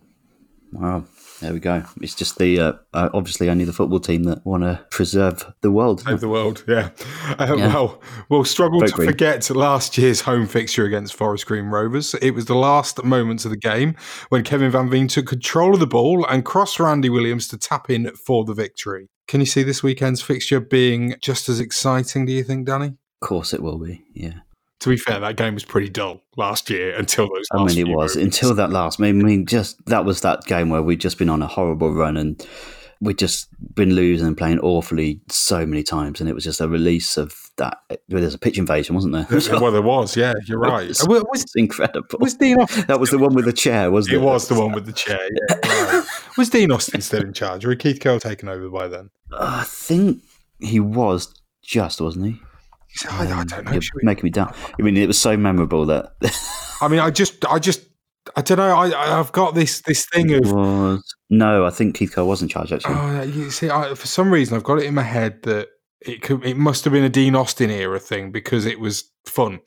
[0.74, 1.06] wow.
[1.40, 1.84] There we go.
[2.02, 5.72] It's just the uh, uh, obviously only the football team that want to preserve the
[5.72, 6.02] world.
[6.02, 6.90] Save the world, yeah.
[7.38, 7.68] Uh, Yeah.
[7.74, 9.10] Well, we'll struggle Vote to Green.
[9.10, 12.16] forget last year's home fixture against Forest Green Rovers.
[12.16, 13.96] It was the last moments of the game
[14.30, 17.90] when Kevin Van Veen took control of the ball and crossed Randy Williams to tap
[17.90, 19.08] in for the victory.
[19.28, 22.96] Can you see this weekend's fixture being just as exciting, do you think, Danny?
[23.22, 24.04] Of course, it will be.
[24.14, 24.40] Yeah.
[24.82, 27.48] To be fair, that game was pretty dull last year until those.
[27.52, 28.38] I mean, it was moments.
[28.38, 29.02] until that last.
[29.02, 32.16] I mean, just that was that game where we'd just been on a horrible run
[32.16, 32.46] and
[33.02, 36.68] we'd just been losing and playing awfully so many times, and it was just a
[36.68, 37.78] release of that.
[37.90, 39.28] Well, there's a pitch invasion, wasn't there?
[39.60, 40.16] well, there was.
[40.16, 40.84] Yeah, you're right.
[40.86, 42.20] It was, was incredible.
[42.20, 42.86] Was Dean Austin?
[42.88, 44.18] that was the one with the chair, wasn't it?
[44.18, 45.20] It was the one with the chair.
[45.32, 46.04] Yeah, right.
[46.38, 49.10] Was Dean Austin still in charge, or had Keith Curle taken over by then?
[49.32, 50.22] I think
[50.60, 52.40] he was just, wasn't he?
[53.10, 53.72] I, I don't know.
[53.72, 54.54] You're making me down.
[54.80, 56.14] I mean, it was so memorable that
[56.82, 57.82] I mean, I just, I just,
[58.36, 58.76] I don't know.
[58.76, 60.52] I, I- I've got this, this thing of.
[60.52, 61.66] was no.
[61.66, 62.96] I think Keith Curle was in charge actually.
[62.96, 65.68] Oh, you see, I, for some reason, I've got it in my head that
[66.02, 69.60] it could, it must have been a Dean Austin era thing because it was fun.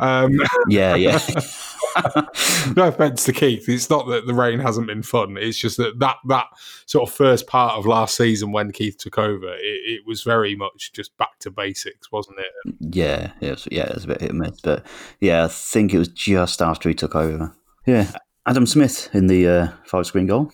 [0.00, 0.32] Um,
[0.68, 1.18] Yeah, yeah.
[2.76, 5.36] no offense to Keith, it's not that the rain hasn't been fun.
[5.38, 6.46] It's just that that that
[6.86, 10.54] sort of first part of last season when Keith took over, it, it was very
[10.54, 12.74] much just back to basics, wasn't it?
[12.80, 14.86] Yeah, it was, yeah, it was a bit hit and miss, but
[15.20, 17.54] yeah, I think it was just after he took over.
[17.86, 18.10] Yeah,
[18.46, 20.50] Adam Smith in the uh, Forest Green goal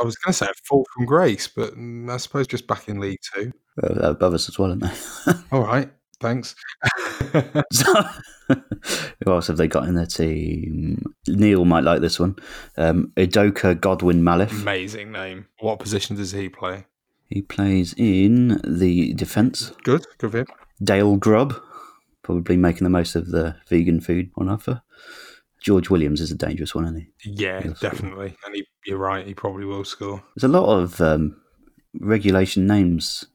[0.00, 2.88] I was going to say a fall from grace, but mm, I suppose just back
[2.88, 3.52] in League Two.
[3.82, 5.32] uh, above us as well, aren't they?
[5.52, 5.90] All right,
[6.20, 6.54] thanks.
[7.72, 7.92] So,
[8.48, 11.02] who else have they got in their team?
[11.26, 12.36] Neil might like this one.
[12.78, 14.62] Um, Udoka Godwin-Malife.
[14.62, 15.46] Amazing name.
[15.60, 16.86] What position does he play?
[17.26, 19.72] He plays in the defence.
[19.84, 20.46] Good, good for him.
[20.82, 21.60] Dayle Grubb,
[22.22, 24.80] probably making the most of the vegan food on offer.
[25.60, 27.08] George Williams is a dangerous one, isn't he?
[27.30, 27.80] Yeah, Yes.
[27.80, 28.34] definitely.
[28.46, 30.22] And he, you're right, he probably will score.
[30.36, 31.36] There's a lot of um,
[32.00, 33.26] regulation names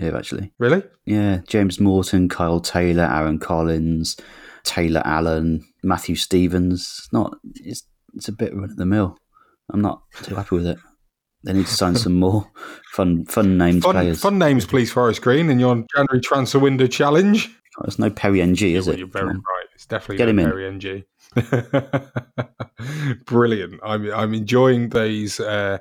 [0.00, 0.52] here, actually.
[0.58, 0.82] Really?
[1.06, 4.16] Yeah, James Morton, Kyle Taylor, Aaron Collins,
[4.64, 7.08] Taylor Allen, Matthew Stevens.
[7.12, 7.84] Not it's
[8.14, 9.16] it's a bit run of the mill.
[9.72, 10.78] I'm not too happy with it.
[11.44, 12.50] They need to sign some more
[12.92, 14.20] fun fun named Fun, players.
[14.20, 17.48] fun names, please, Forest Green, in your January transfer window challenge.
[17.82, 18.98] There's no Perry Ng, is Well, it?
[18.98, 19.66] you're very right.
[19.74, 20.50] It's definitely Get him no in.
[20.50, 21.04] Perry Ng.
[23.26, 23.80] Brilliant.
[23.82, 25.78] I'm I'm enjoying these uh,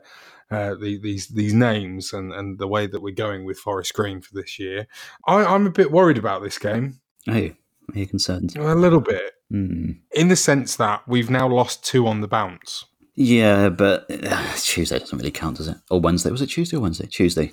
[0.51, 4.21] uh, the, these these names and, and the way that we're going with Forest Green
[4.21, 4.87] for this year.
[5.27, 6.99] I, I'm a bit worried about this game.
[7.25, 7.55] Hey,
[7.93, 8.55] are you concerned?
[8.57, 9.91] A little bit, Hmm.
[10.11, 12.85] in the sense that we've now lost two on the bounce.
[13.15, 15.77] Yeah, but uh, Tuesday doesn't really count, does it?
[15.89, 16.31] Or Wednesday?
[16.31, 17.05] Was it Tuesday or Wednesday?
[17.07, 17.51] Tuesday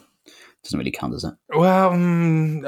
[0.62, 1.34] doesn't really count, does it?
[1.54, 2.62] Well, mm,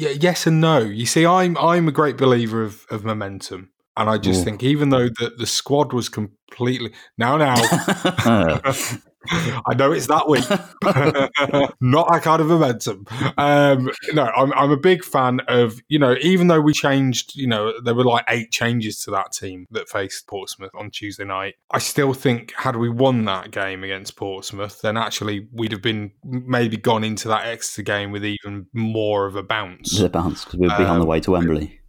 [0.00, 0.78] y- yes and no.
[0.78, 4.44] You see, I'm I'm a great believer of, of momentum, and I just Ooh.
[4.44, 7.56] think even though the, the squad was completely now now,
[9.30, 10.48] I know it's that week,
[11.80, 13.06] not that kind of momentum.
[13.36, 17.46] Um, no, I'm I'm a big fan of you know even though we changed, you
[17.46, 21.54] know there were like eight changes to that team that faced Portsmouth on Tuesday night.
[21.70, 26.12] I still think had we won that game against Portsmouth, then actually we'd have been
[26.24, 29.98] maybe gone into that extra game with even more of a bounce.
[29.98, 31.80] The bounce because we'd be on the Um, way to Wembley.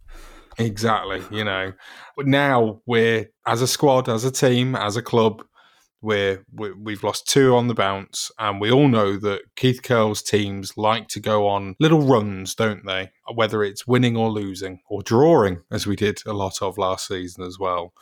[0.60, 1.72] Exactly, you know.
[2.16, 5.44] But now we're as a squad, as a team, as a club,
[6.00, 10.22] we're, we we've lost two on the bounce, and we all know that Keith Curle's
[10.22, 13.10] teams like to go on little runs, don't they?
[13.34, 17.44] Whether it's winning or losing or drawing, as we did a lot of last season
[17.44, 17.92] as well.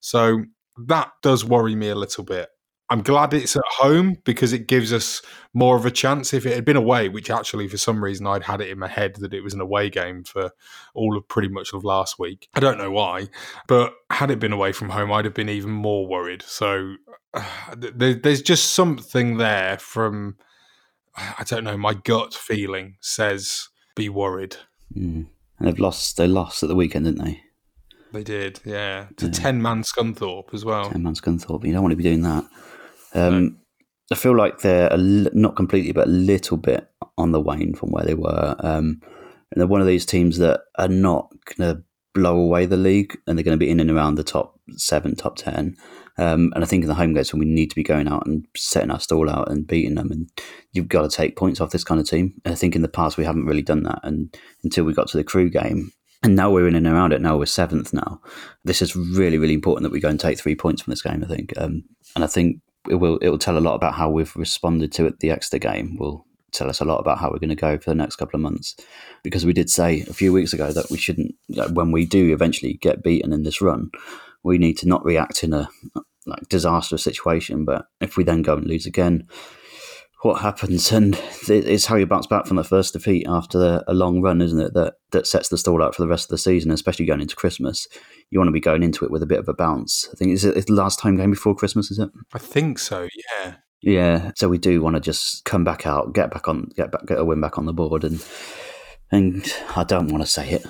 [0.00, 0.44] So
[0.86, 2.48] that does worry me a little bit.
[2.90, 5.22] I'm glad it's at home because it gives us
[5.54, 6.34] more of a chance.
[6.34, 8.88] If it had been away, which actually for some reason I'd had it in my
[8.88, 10.50] head that it was an away game for
[10.94, 12.48] all of pretty much of last week.
[12.52, 13.28] I don't know why,
[13.68, 16.42] but had it been away from home, I'd have been even more worried.
[16.42, 16.96] So
[17.34, 17.44] uh,
[17.76, 20.36] there, there's just something there from
[21.16, 21.76] I don't know.
[21.76, 24.56] My gut feeling says be worried.
[24.94, 25.26] Mm.
[25.58, 26.16] And they've lost.
[26.16, 27.42] They lost at the weekend, didn't they?
[28.12, 29.06] They did, yeah.
[29.18, 30.90] To ten man Scunthorpe as well.
[30.90, 31.64] Ten man Scunthorpe.
[31.64, 32.44] You don't want to be doing that.
[33.14, 33.58] Um,
[34.12, 37.90] I feel like they're li- not completely, but a little bit on the wane from
[37.90, 38.56] where they were.
[38.58, 39.00] Um,
[39.50, 41.82] and they're one of these teams that are not going to
[42.14, 45.14] blow away the league, and they're going to be in and around the top seven,
[45.14, 45.76] top ten.
[46.18, 48.26] Um, and I think in the home games when we need to be going out
[48.26, 50.28] and setting our stall out and beating them, and
[50.72, 52.34] you've got to take points off this kind of team.
[52.44, 55.08] And I think in the past we haven't really done that, and until we got
[55.08, 55.92] to the Crewe game,
[56.22, 57.22] and now we're in and around it.
[57.22, 57.92] Now we're seventh.
[57.92, 58.20] Now
[58.64, 61.22] this is really, really important that we go and take three points from this game.
[61.24, 61.84] I think, um,
[62.14, 65.06] and I think it will it will tell a lot about how we've responded to
[65.06, 65.20] it.
[65.20, 67.90] The Exeter game will tell us a lot about how we're going to go for
[67.90, 68.76] the next couple of months,
[69.22, 71.34] because we did say a few weeks ago that we shouldn't.
[71.48, 73.90] Like, when we do eventually get beaten in this run,
[74.42, 75.68] we need to not react in a
[76.26, 77.64] like disastrous situation.
[77.64, 79.28] But if we then go and lose again,
[80.22, 80.92] what happens?
[80.92, 81.18] And
[81.48, 84.74] it's how you bounce back from the first defeat after a long run, isn't it?
[84.74, 87.36] That that sets the stall out for the rest of the season, especially going into
[87.36, 87.86] Christmas.
[88.30, 90.08] You want to be going into it with a bit of a bounce.
[90.12, 92.10] I think is it it's the last time game before Christmas, is it?
[92.34, 93.08] I think so,
[93.42, 93.54] yeah.
[93.82, 94.32] Yeah.
[94.36, 97.18] So we do want to just come back out, get back on, get back, get
[97.18, 98.22] a win back on the board, and
[99.10, 99.44] and
[99.74, 100.66] I don't want to say it.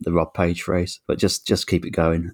[0.00, 2.32] the Rob Page phrase, but just just keep it going.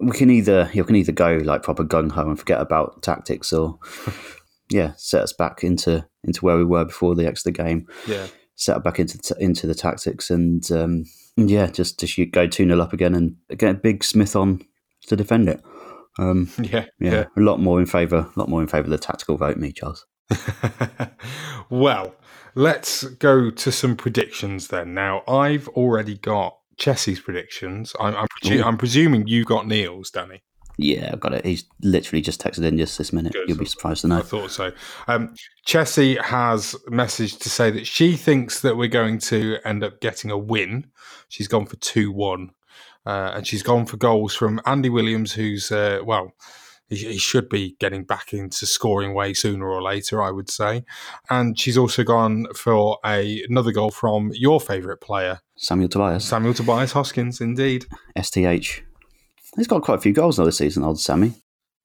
[0.00, 3.52] We can either you can either go like proper gung ho and forget about tactics,
[3.52, 3.78] or
[4.74, 7.86] yeah, set us back into into where we were before the Exeter game.
[8.08, 11.04] Yeah, set it back into t- into the tactics and um,
[11.36, 14.62] yeah, just to shoot, go two 0 up again and get a Big Smith on
[15.06, 15.62] to defend it.
[16.18, 18.90] Um, yeah, yeah, yeah, a lot more in favour, a lot more in favour of
[18.90, 19.58] the tactical vote.
[19.58, 20.04] Me, Charles.
[21.70, 22.16] well,
[22.56, 24.92] let's go to some predictions then.
[24.92, 27.94] Now, I've already got Chessie's predictions.
[28.00, 30.42] I'm, I'm, presu- I'm presuming you got Neil's, Danny.
[30.76, 31.44] Yeah, I've got it.
[31.44, 33.32] He's literally just texted in just this minute.
[33.32, 33.48] Good.
[33.48, 34.18] You'll be surprised to know.
[34.18, 34.72] I thought so.
[35.06, 35.34] Um,
[35.66, 40.30] Chessie has messaged to say that she thinks that we're going to end up getting
[40.30, 40.86] a win.
[41.28, 42.50] She's gone for 2 1.
[43.06, 46.32] Uh, and she's gone for goals from Andy Williams, who's, uh, well,
[46.88, 50.84] he, he, should be getting back into scoring way sooner or later, I would say.
[51.28, 56.24] And she's also gone for a, another goal from your favourite player, Samuel Tobias.
[56.24, 57.84] Samuel Tobias Hoskins, indeed.
[58.20, 58.82] STH.
[59.56, 61.34] He's got quite a few goals now this season, old Sammy.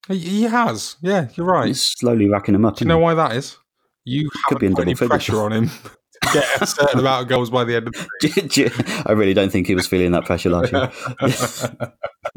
[0.08, 0.96] He has.
[1.02, 1.68] Yeah, you're right.
[1.68, 2.78] He's slowly racking them up.
[2.78, 3.58] Do you know why that is?
[4.06, 5.70] You Could haven't put any pressure on him
[6.24, 9.04] to get a certain amount of goals by the end of the season.
[9.06, 10.72] I really don't think he was feeling that pressure last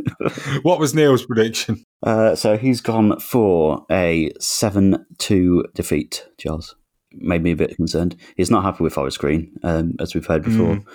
[0.04, 0.60] year.
[0.62, 1.82] what was Neil's prediction?
[2.02, 6.76] Uh, so he's gone for a 7 2 defeat, Charles.
[7.14, 8.16] Made me a bit concerned.
[8.36, 10.76] He's not happy with Forest Green, um, as we've heard before.
[10.76, 10.86] Mm.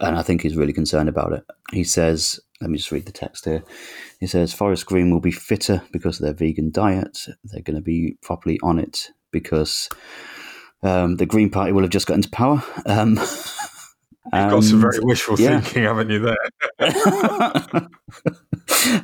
[0.00, 1.44] And I think he's really concerned about it.
[1.72, 3.62] He says, let me just read the text here.
[4.20, 7.26] He says, Forest Green will be fitter because of their vegan diet.
[7.44, 9.88] They're going to be properly on it because
[10.82, 12.62] um, the Green Party will have just got into power.
[12.86, 13.16] Um,
[14.30, 15.60] You've and, got some very wishful yeah.
[15.60, 16.36] thinking, haven't you, there?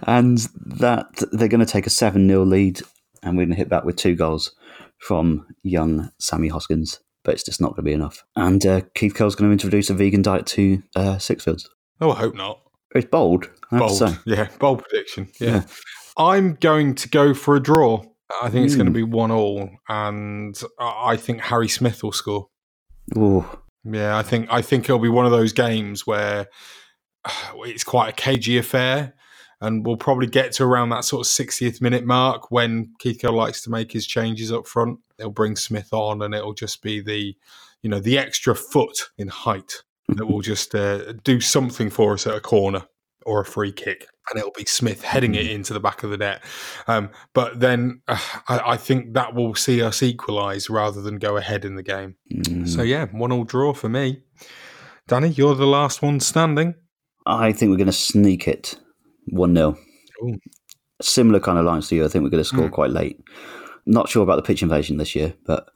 [0.06, 2.82] and that they're going to take a 7 0 lead,
[3.22, 4.54] and we're going to hit back with two goals
[4.98, 8.22] from young Sammy Hoskins but it's just not going to be enough.
[8.36, 11.66] And uh, Keith Curle's going to introduce a vegan diet to uh, Sixfields.
[12.00, 12.60] Oh, I hope not.
[12.94, 13.50] It's bold.
[13.70, 14.20] bold.
[14.24, 15.28] Yeah, bold prediction.
[15.40, 15.48] Yeah.
[15.48, 15.62] yeah.
[16.16, 18.04] I'm going to go for a draw.
[18.42, 18.66] I think mm.
[18.66, 22.48] it's going to be one all, and I think Harry Smith will score.
[23.16, 23.44] Ooh.
[23.84, 26.46] Yeah, I think I think it'll be one of those games where
[27.56, 29.14] it's quite a cagey affair,
[29.60, 33.34] and we'll probably get to around that sort of 60th minute mark when Keith Curle
[33.34, 35.00] likes to make his changes up front.
[35.18, 37.36] They'll bring Smith on, and it'll just be the,
[37.82, 39.82] you know, the extra foot in height
[40.16, 42.86] that will just uh, do something for us at a corner
[43.26, 45.50] or a free kick, and it'll be Smith heading it mm.
[45.50, 46.42] into the back of the net.
[46.86, 51.36] Um, but then uh, I, I, think that will see us equalise rather than go
[51.36, 52.16] ahead in the game.
[52.32, 52.68] Mm.
[52.68, 54.22] So yeah, one all draw for me.
[55.06, 56.74] Danny, you're the last one standing.
[57.26, 58.78] I think we're going to sneak it
[59.26, 59.76] one 0
[61.02, 62.04] Similar kind of lines to you.
[62.04, 62.72] I think we're going to score mm.
[62.72, 63.20] quite late.
[63.86, 65.70] Not sure about the pitch invasion this year, but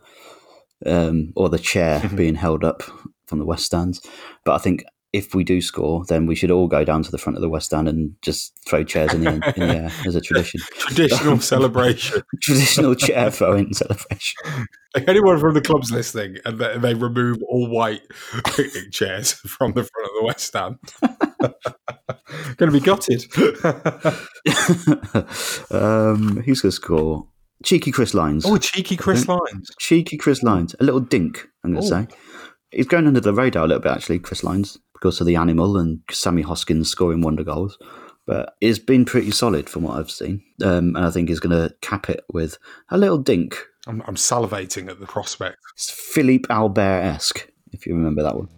[0.87, 2.83] um, or the chair being held up
[3.29, 4.01] from the West Stands.
[4.45, 7.17] But I think if we do score, then we should all go down to the
[7.17, 10.15] front of the West Stand and just throw chairs in the, in the air as
[10.15, 10.61] a tradition.
[10.79, 12.23] Traditional celebration.
[12.43, 14.67] Traditional chair throwing celebration.
[14.95, 18.03] Like anyone from the club's listening, and they, they remove all white
[18.45, 20.79] picnic chairs from the front of the West Stand.
[22.57, 23.25] going to be gutted.
[25.71, 27.27] um, who's going to score?
[27.65, 28.45] Cheeky Chris Lines.
[28.47, 29.71] Oh, cheeky Chris Lines.
[29.81, 30.77] Cheeky Chris Lines.
[30.81, 32.07] A little dink, I'm going to say.
[32.71, 35.79] He's going under the radar a little bit, actually, Chris Lines, because of the animal
[35.79, 37.79] and Sammy Hoskins scoring wonder goals.
[38.27, 40.43] But it's been pretty solid from what I've seen.
[40.63, 42.59] Um, and I think he's going to cap it with
[42.91, 43.57] a little dink.
[43.87, 45.57] I'm, I'm salivating at the prospect.
[45.75, 48.49] It's Philippe Albert esque, if you remember that one.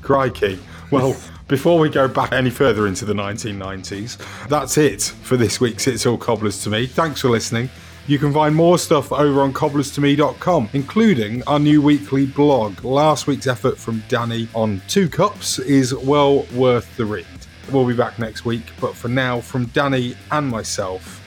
[0.00, 0.58] Crikey.
[0.90, 1.14] Well,
[1.48, 6.06] before we go back any further into the 1990s, that's it for this week's It's
[6.06, 6.86] All Cobblers to Me.
[6.86, 7.68] Thanks for listening.
[8.08, 12.84] You can find more stuff over on cobblerstome.com, including our new weekly blog.
[12.84, 17.26] Last week's effort from Danny on Two Cups is well worth the read.
[17.72, 21.20] We'll be back next week, but for now, from Danny and myself,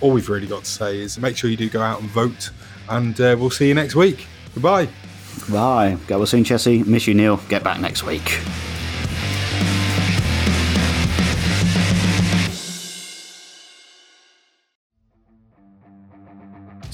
[0.00, 2.50] all we've really got to say is make sure you do go out and vote,
[2.88, 4.26] and uh, we'll see you next week.
[4.54, 4.88] Goodbye.
[5.50, 5.98] Bye.
[6.06, 6.86] Go well soon, Chessie.
[6.86, 7.36] Miss you, Neil.
[7.50, 8.40] Get back next week.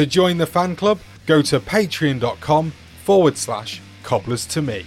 [0.00, 2.72] To join the fan club, go to patreon.com
[3.04, 4.86] forward slash cobblers to me.